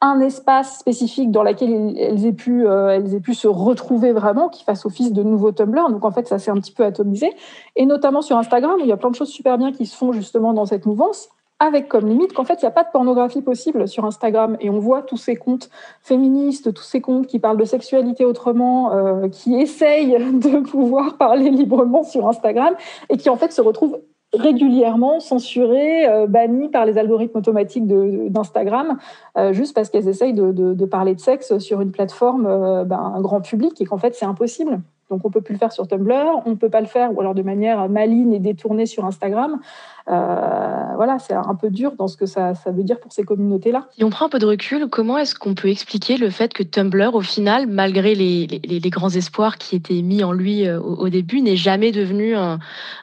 un 0.00 0.20
espace 0.20 0.78
spécifique 0.78 1.30
dans 1.30 1.42
lequel 1.42 1.96
elles 1.98 2.26
aient 2.26 2.32
pu, 2.32 2.66
euh, 2.66 2.88
elles 2.88 3.20
pu 3.20 3.34
se 3.34 3.48
retrouver 3.48 4.12
vraiment, 4.12 4.48
qui 4.48 4.64
fasse 4.64 4.86
office 4.86 5.12
de 5.12 5.22
nouveau 5.22 5.52
Tumblr. 5.52 5.90
Donc 5.90 6.04
en 6.04 6.10
fait, 6.10 6.26
ça 6.28 6.38
s'est 6.38 6.50
un 6.50 6.56
petit 6.56 6.72
peu 6.72 6.84
atomisé. 6.84 7.32
Et 7.76 7.86
notamment 7.86 8.22
sur 8.22 8.36
Instagram, 8.36 8.76
où 8.76 8.80
il 8.80 8.86
y 8.86 8.92
a 8.92 8.96
plein 8.96 9.10
de 9.10 9.14
choses 9.14 9.30
super 9.30 9.58
bien 9.58 9.72
qui 9.72 9.86
se 9.86 9.96
font 9.96 10.12
justement 10.12 10.52
dans 10.52 10.66
cette 10.66 10.86
mouvance, 10.86 11.28
avec 11.58 11.88
comme 11.88 12.06
limite 12.06 12.34
qu'en 12.34 12.44
fait, 12.44 12.54
il 12.54 12.64
n'y 12.64 12.68
a 12.68 12.72
pas 12.72 12.84
de 12.84 12.90
pornographie 12.92 13.40
possible 13.40 13.88
sur 13.88 14.04
Instagram. 14.04 14.56
Et 14.60 14.68
on 14.68 14.78
voit 14.78 15.02
tous 15.02 15.16
ces 15.16 15.36
comptes 15.36 15.70
féministes, 16.02 16.72
tous 16.74 16.82
ces 16.82 17.00
comptes 17.00 17.26
qui 17.26 17.38
parlent 17.38 17.56
de 17.56 17.64
sexualité 17.64 18.24
autrement, 18.24 18.92
euh, 18.92 19.28
qui 19.28 19.54
essayent 19.54 20.18
de 20.32 20.60
pouvoir 20.60 21.16
parler 21.16 21.50
librement 21.50 22.02
sur 22.02 22.28
Instagram, 22.28 22.74
et 23.08 23.16
qui 23.16 23.30
en 23.30 23.36
fait 23.36 23.52
se 23.52 23.62
retrouvent 23.62 24.00
régulièrement 24.36 25.20
censurées, 25.20 26.06
euh, 26.06 26.26
bannies 26.26 26.68
par 26.68 26.84
les 26.84 26.98
algorithmes 26.98 27.38
automatiques 27.38 27.86
d'Instagram, 27.86 28.98
euh, 29.36 29.52
juste 29.52 29.74
parce 29.74 29.90
qu'elles 29.90 30.08
essayent 30.08 30.34
de, 30.34 30.84
parler 30.86 31.14
de 31.14 31.20
sexe 31.20 31.58
sur 31.58 31.80
une 31.80 31.90
plateforme 31.90 32.46
euh, 32.46 32.84
ben, 32.84 33.14
grand 33.20 33.40
public 33.40 33.80
et 33.80 33.84
qu'en 33.84 33.98
fait 33.98 34.14
c'est 34.14 34.24
impossible. 34.24 34.80
Donc 35.10 35.20
on 35.24 35.30
peut 35.30 35.40
plus 35.40 35.52
le 35.52 35.58
faire 35.58 35.72
sur 35.72 35.86
Tumblr, 35.86 36.42
on 36.44 36.50
ne 36.50 36.54
peut 36.56 36.68
pas 36.68 36.80
le 36.80 36.86
faire 36.86 37.16
ou 37.16 37.20
alors 37.20 37.34
de 37.34 37.42
manière 37.42 37.88
maligne 37.88 38.32
et 38.32 38.40
détournée 38.40 38.86
sur 38.86 39.04
Instagram. 39.04 39.60
Euh, 40.08 40.94
voilà, 40.94 41.18
c'est 41.18 41.34
un 41.34 41.54
peu 41.60 41.68
dur 41.68 41.92
dans 41.98 42.06
ce 42.06 42.16
que 42.16 42.26
ça, 42.26 42.54
ça 42.54 42.70
veut 42.70 42.84
dire 42.84 43.00
pour 43.00 43.12
ces 43.12 43.24
communautés-là. 43.24 43.88
Si 43.96 44.04
on 44.04 44.10
prend 44.10 44.26
un 44.26 44.28
peu 44.28 44.38
de 44.38 44.46
recul, 44.46 44.86
comment 44.88 45.18
est-ce 45.18 45.34
qu'on 45.34 45.54
peut 45.54 45.68
expliquer 45.68 46.16
le 46.16 46.30
fait 46.30 46.52
que 46.52 46.62
Tumblr, 46.62 47.14
au 47.14 47.22
final, 47.22 47.66
malgré 47.66 48.14
les, 48.14 48.46
les, 48.46 48.90
grands 48.90 49.10
espoirs 49.10 49.58
qui 49.58 49.74
étaient 49.74 50.02
mis 50.02 50.22
en 50.22 50.30
lui 50.30 50.66
euh, 50.66 50.78
au, 50.80 51.08
début, 51.08 51.40
n'est 51.40 51.56
jamais 51.56 51.90
devenu 51.90 52.36
un, 52.36 52.60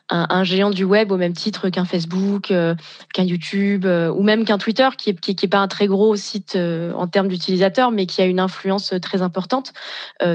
un, 0.09 0.43
géant 0.45 0.69
du 0.69 0.85
web 0.85 1.11
au 1.11 1.17
même 1.17 1.33
titre 1.33 1.69
qu'un 1.69 1.85
Facebook, 1.85 2.51
euh, 2.51 2.73
qu'un 3.13 3.23
YouTube 3.23 3.85
ou 3.85 4.23
même 4.23 4.45
qu'un 4.45 4.57
Twitter, 4.57 4.87
qui 4.97 5.11
n'est 5.11 5.35
qui, 5.35 5.47
pas 5.47 5.59
un 5.59 5.67
très 5.67 5.87
gros 5.87 6.15
site 6.15 6.57
en 6.57 7.07
termes 7.07 7.27
d'utilisateurs, 7.27 7.91
mais 7.91 8.05
qui 8.05 8.21
a 8.21 8.25
une 8.25 8.39
influence 8.39 8.93
très 9.01 9.21
importante. 9.21 9.73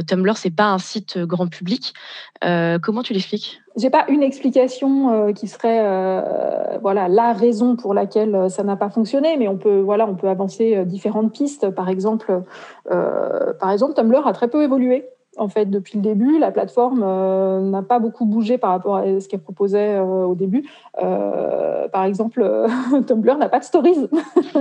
Tumblr, 0.06 0.36
c'est 0.36 0.54
pas 0.54 0.66
un 0.66 0.78
site 0.78 1.18
grand 1.18 1.46
public. 1.46 1.94
comment 2.42 3.02
tu 3.02 3.14
l'expliques? 3.14 3.60
J'ai 3.76 3.90
pas 3.90 4.06
une 4.08 4.22
explication 4.22 5.10
euh, 5.10 5.32
qui 5.32 5.46
serait 5.46 5.80
euh, 5.80 6.78
voilà 6.82 7.08
la 7.08 7.32
raison 7.32 7.76
pour 7.76 7.94
laquelle 7.94 8.34
euh, 8.34 8.48
ça 8.48 8.62
n'a 8.62 8.76
pas 8.76 8.90
fonctionné, 8.90 9.36
mais 9.36 9.48
on 9.48 9.56
peut 9.56 9.80
voilà 9.80 10.06
on 10.06 10.14
peut 10.14 10.28
avancer 10.28 10.84
différentes 10.84 11.32
pistes. 11.32 11.70
Par 11.70 11.88
exemple, 11.88 12.42
par 12.86 13.70
exemple 13.70 13.94
Tumblr 13.94 14.26
a 14.26 14.32
très 14.32 14.48
peu 14.48 14.62
évolué 14.62 15.06
en 15.38 15.48
fait, 15.48 15.66
depuis 15.66 15.98
le 15.98 16.02
début, 16.02 16.38
la 16.38 16.50
plateforme 16.50 17.02
euh, 17.04 17.60
n'a 17.60 17.82
pas 17.82 17.98
beaucoup 17.98 18.24
bougé 18.24 18.58
par 18.58 18.70
rapport 18.70 18.96
à 18.96 19.20
ce 19.20 19.28
qu'elle 19.28 19.40
proposait 19.40 19.96
euh, 19.96 20.24
au 20.24 20.34
début. 20.34 20.68
Euh, 21.02 21.88
par 21.88 22.04
exemple, 22.04 22.44
Tumblr 23.06 23.36
n'a 23.36 23.48
pas 23.48 23.60
de 23.60 23.64
stories. 23.64 24.08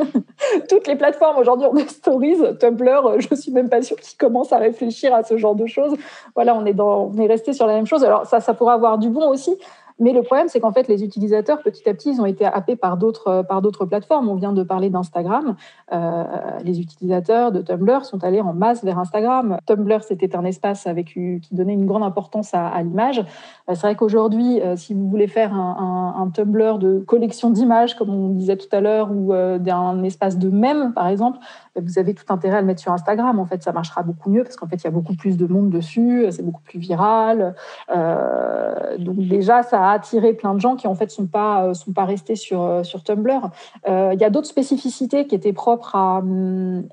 Toutes 0.70 0.88
les 0.88 0.96
plateformes 0.96 1.38
aujourd'hui 1.38 1.68
ont 1.68 1.74
des 1.74 1.88
stories. 1.88 2.38
Tumblr, 2.60 3.20
je 3.20 3.36
suis 3.36 3.52
même 3.52 3.70
pas 3.70 3.82
sûre 3.82 3.98
qu'ils 3.98 4.18
commencent 4.18 4.54
à 4.54 4.58
réfléchir 4.58 5.14
à 5.14 5.24
ce 5.24 5.38
genre 5.38 5.56
de 5.56 5.66
choses. 5.66 5.96
Voilà, 6.36 6.56
on 6.56 6.66
est, 6.66 6.74
dans, 6.74 7.12
on 7.14 7.18
est 7.18 7.28
resté 7.28 7.54
sur 7.54 7.68
la 7.68 7.74
même 7.74 7.88
chose. 7.88 8.04
Alors 8.04 8.26
ça, 8.26 8.40
ça 8.40 8.54
pourrait 8.54 8.74
avoir 8.74 8.98
du 8.98 9.10
bon 9.10 9.28
aussi, 9.30 9.58
mais 10.00 10.14
le 10.14 10.22
problème, 10.22 10.48
c'est 10.48 10.60
qu'en 10.60 10.72
fait, 10.72 10.88
les 10.88 11.04
utilisateurs, 11.04 11.62
petit 11.64 11.88
à 11.90 11.94
petit, 11.94 12.12
ils 12.12 12.22
ont 12.22 12.26
été 12.26 12.46
happés 12.46 12.76
par 12.76 12.98
d'autres, 12.98 13.44
par 13.48 13.62
d'autres 13.62 13.86
plateformes. 13.86 14.30
On 14.30 14.36
vient 14.36 14.54
de 14.54 14.64
parler 14.64 14.90
d'Instagram. 14.90 15.56
Euh, 15.92 16.24
les 16.64 16.80
utilisateurs 16.80 17.52
de 17.52 17.62
Tumblr 17.62 18.06
sont 18.06 18.24
allés 18.24 18.42
en 18.42 18.54
masse 18.54 18.84
vers 18.84 19.00
Instagram. 19.00 19.58
Tumblr, 19.66 20.04
c'était 20.04 20.36
un 20.36 20.46
espace 20.46 20.88
qui 21.06 21.42
donnait 21.52 21.74
une 21.74 21.86
grande 21.86 22.04
importance 22.04 22.54
à, 22.54 22.82
l'image. 22.84 23.20
Euh, 23.20 23.74
c'est 23.74 23.82
vrai 23.82 23.96
qu'aujourd'hui, 23.96 24.62
euh, 24.62 24.76
si 24.76 24.94
vous 24.94 25.08
voulez 25.08 25.28
faire 25.28 25.54
un, 25.54 26.30
Tumblr 26.34 26.78
de 26.78 27.00
collection 27.00 27.50
d'images, 27.50 27.96
comme 27.96 28.10
on 28.10 28.30
disait 28.30 28.58
tout 28.58 28.68
à 28.74 28.82
l'heure, 28.82 29.12
ou 29.12 29.32
d'un 29.60 30.04
espace 30.04 30.38
de 30.38 30.50
mèmes, 30.50 30.94
par 30.94 31.08
exemple, 31.08 31.40
vous 31.80 32.00
avez 32.00 32.14
tout 32.14 32.26
intérêt 32.30 32.58
à 32.58 32.62
le 32.62 32.68
mettre 32.68 32.82
sur 32.82 32.92
Instagram. 32.92 33.40
En 33.40 33.46
fait, 33.46 33.64
ça 33.64 33.72
marchera 33.72 34.04
beaucoup 34.04 34.30
mieux 34.30 34.44
parce 34.44 34.56
qu'en 34.56 34.68
fait, 34.68 34.78
il 34.78 34.84
y 34.84 34.88
a 34.88 34.92
beaucoup 34.92 35.16
plus 35.16 35.38
de 35.38 35.48
monde 35.48 35.70
dessus, 35.70 36.26
c'est 36.32 36.44
beaucoup 36.44 36.62
plus 36.62 36.80
viral. 36.80 37.56
Euh, 37.96 38.98
donc 38.98 39.18
déjà, 39.18 39.64
ça 39.64 39.87
attiré 39.92 40.34
plein 40.34 40.54
de 40.54 40.60
gens 40.60 40.76
qui 40.76 40.88
en 40.88 40.96
fait 40.96 41.12
sont 41.12 41.28
pas 41.28 41.66
euh, 41.66 41.74
sont 41.74 41.92
pas 41.92 42.06
restés 42.06 42.36
sur 42.36 42.64
euh, 42.64 42.84
sur 42.84 43.04
Tumblr. 43.04 43.50
Euh, 43.88 44.12
il 44.14 44.20
y 44.20 44.24
a 44.24 44.30
d'autres 44.30 44.48
spécificités 44.48 45.28
qui 45.28 45.36
étaient 45.36 45.54
propres 45.54 45.96
à, 45.96 46.24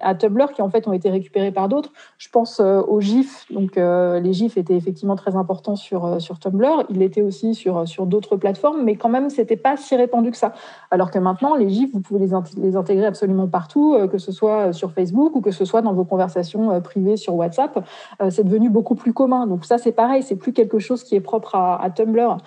à 0.00 0.14
Tumblr 0.14 0.52
qui 0.52 0.62
en 0.62 0.70
fait 0.70 0.86
ont 0.88 0.92
été 0.92 1.10
récupérées 1.10 1.52
par 1.52 1.68
d'autres. 1.68 1.92
Je 2.18 2.28
pense 2.28 2.60
aux 2.60 3.00
GIFs. 3.00 3.46
Donc 3.50 3.76
les 3.76 4.32
GIFs 4.32 4.56
étaient 4.56 4.76
effectivement 4.76 5.16
très 5.16 5.36
importants 5.36 5.76
sur 5.76 6.20
sur 6.20 6.38
Tumblr. 6.38 6.84
Ils 6.90 6.98
l'étaient 6.98 7.22
aussi 7.22 7.54
sur 7.54 7.86
sur 7.86 8.06
d'autres 8.06 8.36
plateformes, 8.36 8.82
mais 8.82 8.96
quand 8.96 9.08
même, 9.08 9.30
c'était 9.30 9.56
pas 9.56 9.76
si 9.76 9.96
répandu 9.96 10.30
que 10.30 10.36
ça. 10.36 10.52
Alors 10.90 11.10
que 11.10 11.18
maintenant, 11.18 11.54
les 11.54 11.68
GIFs, 11.68 11.92
vous 11.92 12.00
pouvez 12.00 12.20
les, 12.56 12.76
intégrer 12.76 13.06
absolument 13.06 13.48
partout, 13.48 13.96
que 14.10 14.18
ce 14.18 14.32
soit 14.32 14.72
sur 14.72 14.92
Facebook 14.92 15.34
ou 15.36 15.40
que 15.40 15.50
ce 15.50 15.64
soit 15.64 15.82
dans 15.82 15.92
vos 15.92 16.04
conversations 16.04 16.80
privées 16.80 17.16
sur 17.16 17.34
WhatsApp, 17.34 17.84
c'est 18.30 18.44
devenu 18.44 18.70
beaucoup 18.70 18.94
plus 18.94 19.12
commun. 19.12 19.46
Donc 19.46 19.64
ça, 19.64 19.78
c'est 19.78 19.92
pareil, 19.92 20.22
c'est 20.22 20.36
plus 20.36 20.52
quelque 20.52 20.78
chose 20.78 21.04
qui 21.04 21.14
est 21.14 21.20
propre 21.20 21.54
à, 21.54 21.90
Tumblr. 21.90 22.38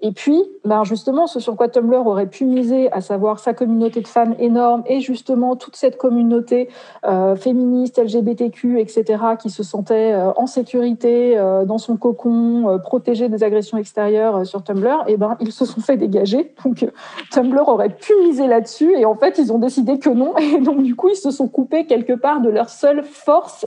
Et 0.00 0.12
puis, 0.12 0.42
ben 0.64 0.84
justement, 0.84 1.26
ce 1.26 1.40
sur 1.40 1.56
quoi 1.56 1.68
Tumblr 1.68 2.06
aurait 2.06 2.26
pu 2.26 2.44
miser, 2.44 2.92
à 2.92 3.00
savoir 3.00 3.38
sa 3.38 3.54
communauté 3.54 4.00
de 4.00 4.08
fans 4.08 4.34
énorme 4.38 4.82
et 4.86 5.00
justement 5.00 5.56
toute 5.56 5.76
cette 5.76 5.96
communauté 5.96 6.68
euh, 7.06 7.36
féministe, 7.36 7.98
LGBTQ, 7.98 8.80
etc., 8.80 9.22
qui 9.40 9.50
se 9.50 9.62
sentait 9.62 10.12
euh, 10.12 10.32
en 10.36 10.46
sécurité 10.46 11.38
euh, 11.38 11.64
dans 11.64 11.78
son 11.78 11.96
cocon, 11.96 12.78
protégée 12.82 13.28
des 13.28 13.44
agressions 13.44 13.78
extérieures 13.78 14.46
sur 14.46 14.62
Tumblr, 14.62 15.04
et 15.06 15.16
ben 15.16 15.36
ils 15.40 15.52
se 15.52 15.64
sont 15.64 15.80
fait 15.80 15.96
dégager. 15.96 16.54
Donc 16.64 16.86
Tumblr 17.30 17.68
aurait 17.68 17.90
pu 17.90 18.12
miser 18.26 18.46
là-dessus 18.46 18.94
et 18.96 19.04
en 19.04 19.14
fait 19.14 19.38
ils 19.38 19.52
ont 19.52 19.58
décidé 19.58 19.98
que 19.98 20.10
non. 20.10 20.36
Et 20.44 20.58
donc 20.60 20.82
du 20.82 20.94
coup 20.94 21.08
ils 21.08 21.16
se 21.16 21.30
sont 21.30 21.48
coupés 21.48 21.86
quelque 21.86 22.12
part 22.12 22.40
de 22.40 22.50
leur 22.50 22.68
seule 22.68 23.02
force 23.02 23.66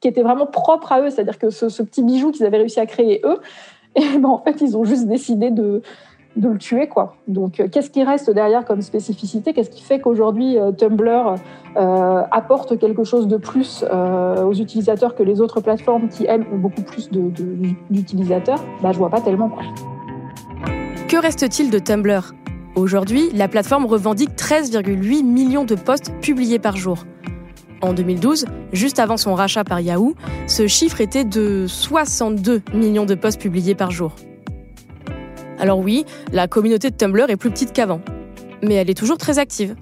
qui 0.00 0.08
était 0.08 0.22
vraiment 0.22 0.46
propre 0.46 0.92
à 0.92 1.00
eux, 1.00 1.10
c'est-à-dire 1.10 1.38
que 1.38 1.50
ce 1.50 1.82
petit 1.82 2.02
bijou 2.02 2.30
qu'ils 2.30 2.44
avaient 2.44 2.58
réussi 2.58 2.78
à 2.78 2.86
créer 2.86 3.22
eux, 3.24 3.38
et 4.14 4.18
ben, 4.18 4.28
en 4.28 4.38
fait, 4.38 4.60
ils 4.60 4.76
ont 4.76 4.84
juste 4.84 5.06
décidé 5.06 5.50
de, 5.50 5.82
le 6.36 6.58
tuer. 6.58 6.88
Donc, 7.28 7.60
euh, 7.60 7.68
qu'est-ce 7.68 7.90
qui 7.90 8.02
reste 8.02 8.30
derrière 8.30 8.64
comme 8.64 8.82
spécificité? 8.82 9.52
Qu'est-ce 9.52 9.70
qui 9.70 9.82
fait 9.82 10.00
qu'aujourd'hui, 10.00 10.58
euh, 10.58 10.72
Tumblr 10.72 11.36
euh, 11.76 12.22
apporte 12.30 12.78
quelque 12.78 13.04
chose 13.04 13.28
de 13.28 13.36
plus 13.36 13.84
aux 13.84 14.54
utilisateurs 14.54 15.14
que 15.14 15.22
les 15.22 15.40
autres 15.40 15.60
plateformes 15.60 16.08
qui, 16.08 16.26
elles, 16.26 16.44
ont 16.52 16.58
beaucoup 16.58 16.82
plus 16.82 17.10
d'utilisateurs 17.10 18.58
de, 18.58 18.78
de, 18.78 18.82
bah, 18.82 18.92
Je 18.92 18.98
vois 18.98 19.10
pas 19.10 19.20
tellement. 19.20 19.50
Que 21.08 21.16
reste-t-il 21.16 21.70
de 21.70 21.78
Tumblr? 21.78 22.34
Aujourd'hui, 22.74 23.30
la 23.32 23.46
plateforme 23.46 23.86
revendique 23.86 24.30
13,8 24.30 25.22
millions 25.24 25.64
de 25.64 25.76
posts 25.76 26.12
publiés 26.20 26.58
par 26.58 26.76
jour. 26.76 27.04
En 27.84 27.92
2012, 27.92 28.46
juste 28.72 28.98
avant 28.98 29.18
son 29.18 29.34
rachat 29.34 29.62
par 29.62 29.78
Yahoo, 29.78 30.14
ce 30.46 30.66
chiffre 30.66 31.02
était 31.02 31.24
de 31.24 31.66
62 31.68 32.62
millions 32.72 33.04
de 33.04 33.14
posts 33.14 33.38
publiés 33.38 33.74
par 33.74 33.90
jour. 33.90 34.14
Alors 35.58 35.80
oui, 35.80 36.06
la 36.32 36.48
communauté 36.48 36.90
de 36.90 36.96
Tumblr 36.96 37.28
est 37.28 37.36
plus 37.36 37.50
petite 37.50 37.74
qu'avant, 37.74 38.00
mais 38.62 38.72
elle 38.72 38.88
est 38.88 38.96
toujours 38.96 39.18
très 39.18 39.38
active. 39.38 39.76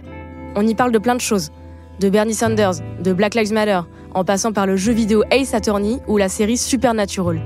On 0.57 0.67
y 0.67 0.75
parle 0.75 0.91
de 0.91 0.99
plein 0.99 1.15
de 1.15 1.21
choses, 1.21 1.51
de 2.01 2.09
Bernie 2.09 2.35
Sanders, 2.35 2.75
de 3.01 3.13
Black 3.13 3.37
Lives 3.37 3.53
Matter, 3.53 3.83
en 4.15 4.25
passant 4.25 4.53
par 4.53 4.67
le 4.67 4.77
jeu 4.77 4.93
vidéo 4.93 5.23
Ace 5.31 5.55
Attorney 5.55 6.01
ou 6.09 6.17
la 6.17 6.29
série 6.29 6.57
Supernatural. 6.57 7.41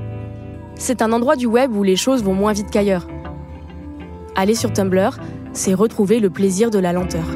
C'est 0.75 1.03
un 1.03 1.13
endroit 1.13 1.37
du 1.37 1.45
web 1.45 1.77
où 1.77 1.83
les 1.83 1.97
choses 1.97 2.25
vont 2.25 2.35
moins 2.35 2.55
vite 2.55 2.71
qu'ailleurs. 2.71 3.07
Aller 4.37 4.55
sur 4.55 4.73
Tumblr, 4.73 5.19
c'est 5.53 5.75
retrouver 5.75 6.19
le 6.19 6.31
plaisir 6.31 6.71
de 6.71 6.79
la 6.79 6.95
lenteur. 6.95 7.27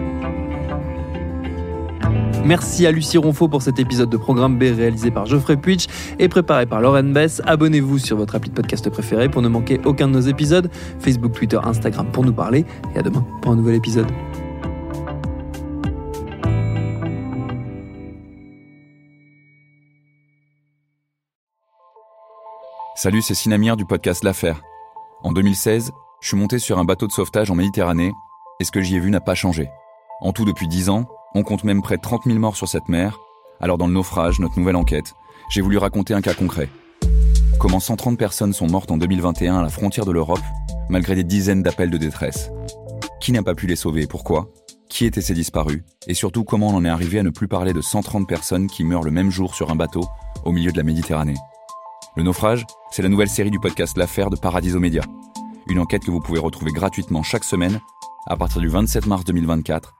Merci 2.45 2.87
à 2.87 2.91
Lucie 2.91 3.19
Ronfaux 3.19 3.49
pour 3.49 3.63
cet 3.63 3.79
épisode 3.79 4.09
de 4.09 4.17
Programme 4.17 4.59
B 4.59 4.63
réalisé 4.63 5.11
par 5.11 5.27
Geoffrey 5.27 5.57
Puitch 5.57 5.87
et 6.19 6.29
préparé 6.29 6.67
par 6.67 6.81
Lauren 6.81 7.05
Bess. 7.05 7.43
Abonnez-vous 7.45 7.99
sur 7.99 8.17
votre 8.17 8.35
appli 8.35 8.51
de 8.51 8.55
podcast 8.55 8.89
préféré 8.89 9.29
pour 9.29 9.43
ne 9.43 9.49
manquer 9.49 9.81
aucun 9.85 10.09
de 10.09 10.15
nos 10.15 10.21
épisodes. 10.21 10.71
Facebook, 11.01 11.33
Twitter, 11.33 11.59
Instagram 11.63 12.07
pour 12.11 12.25
nous 12.25 12.33
parler. 12.33 12.65
Et 12.95 12.99
à 12.99 13.03
demain 13.03 13.25
pour 13.43 13.53
un 13.53 13.57
nouvel 13.57 13.75
épisode. 13.75 14.07
Salut, 22.97 23.23
c'est 23.23 23.35
Sinamir 23.35 23.77
du 23.77 23.85
podcast 23.85 24.25
L'Affaire. 24.25 24.63
En 25.23 25.33
2016, 25.33 25.91
je 26.21 26.29
suis 26.29 26.37
monté 26.37 26.59
sur 26.59 26.79
un 26.79 26.85
bateau 26.85 27.07
de 27.07 27.13
sauvetage 27.13 27.51
en 27.51 27.55
Méditerranée 27.55 28.13
et 28.61 28.65
ce 28.65 28.71
que 28.71 28.81
j'y 28.81 28.97
ai 28.97 29.01
vu 29.01 29.11
n'a 29.11 29.21
pas 29.21 29.35
changé. 29.35 29.71
En 30.21 30.33
tout, 30.33 30.45
depuis 30.45 30.69
10 30.69 30.91
ans, 30.91 31.07
on 31.35 31.43
compte 31.43 31.65
même 31.65 31.83
près 31.83 31.97
de 31.97 32.03
30 32.03 32.25
000 32.27 32.39
morts 32.39 32.57
sur 32.57 32.69
cette 32.69 32.89
mer. 32.89 33.19
Alors 33.61 33.79
dans 33.79 33.87
le 33.87 33.93
naufrage, 33.93 34.41
notre 34.41 34.59
nouvelle 34.59 34.77
enquête, 34.77 35.15
j'ai 35.51 35.61
voulu 35.61 35.79
raconter 35.79 36.15
un 36.15 36.21
cas 36.21 36.35
concret. 36.35 36.69
Comment 37.59 37.81
130 37.81 38.19
personnes 38.19 38.53
sont 38.53 38.69
mortes 38.69 38.91
en 38.91 38.97
2021 38.97 39.59
à 39.59 39.63
la 39.63 39.69
frontière 39.69 40.07
de 40.07 40.13
l'Europe, 40.13 40.41
malgré 40.89 41.15
des 41.15 41.25
dizaines 41.25 41.63
d'appels 41.63 41.91
de 41.91 41.99
détresse. 41.99 42.51
Qui 43.21 43.33
n'a 43.33 43.43
pas 43.43 43.55
pu 43.55 43.67
les 43.67 43.77
sauver? 43.77 44.07
Pourquoi? 44.07 44.51
Qui 44.89 45.05
étaient 45.05 45.21
ces 45.21 45.35
disparus? 45.35 45.83
Et 46.07 46.15
surtout, 46.15 46.43
comment 46.43 46.69
on 46.69 46.77
en 46.77 46.85
est 46.85 46.89
arrivé 46.89 47.19
à 47.19 47.23
ne 47.23 47.31
plus 47.31 47.49
parler 47.49 47.73
de 47.73 47.81
130 47.81 48.27
personnes 48.27 48.67
qui 48.67 48.83
meurent 48.83 49.05
le 49.05 49.11
même 49.11 49.31
jour 49.31 49.55
sur 49.55 49.71
un 49.71 49.77
bateau 49.77 50.03
au 50.45 50.53
milieu 50.53 50.73
de 50.73 50.79
la 50.79 50.83
Méditerranée? 50.83 51.37
Le 52.17 52.23
naufrage, 52.23 52.67
c'est 52.91 53.03
la 53.03 53.09
nouvelle 53.09 53.29
série 53.29 53.51
du 53.51 53.61
podcast 53.61 53.97
L'affaire 53.97 54.31
de 54.31 54.37
Paradiso 54.37 54.81
Média. 54.81 55.03
Une 55.69 55.79
enquête 55.79 56.05
que 56.05 56.11
vous 56.11 56.21
pouvez 56.21 56.41
retrouver 56.41 56.73
gratuitement 56.73 57.23
chaque 57.23 57.45
semaine 57.45 57.81
à 58.27 58.37
partir 58.37 58.61
du 58.61 58.69
27 58.69 59.07
mars 59.07 59.25
2024 59.25 60.00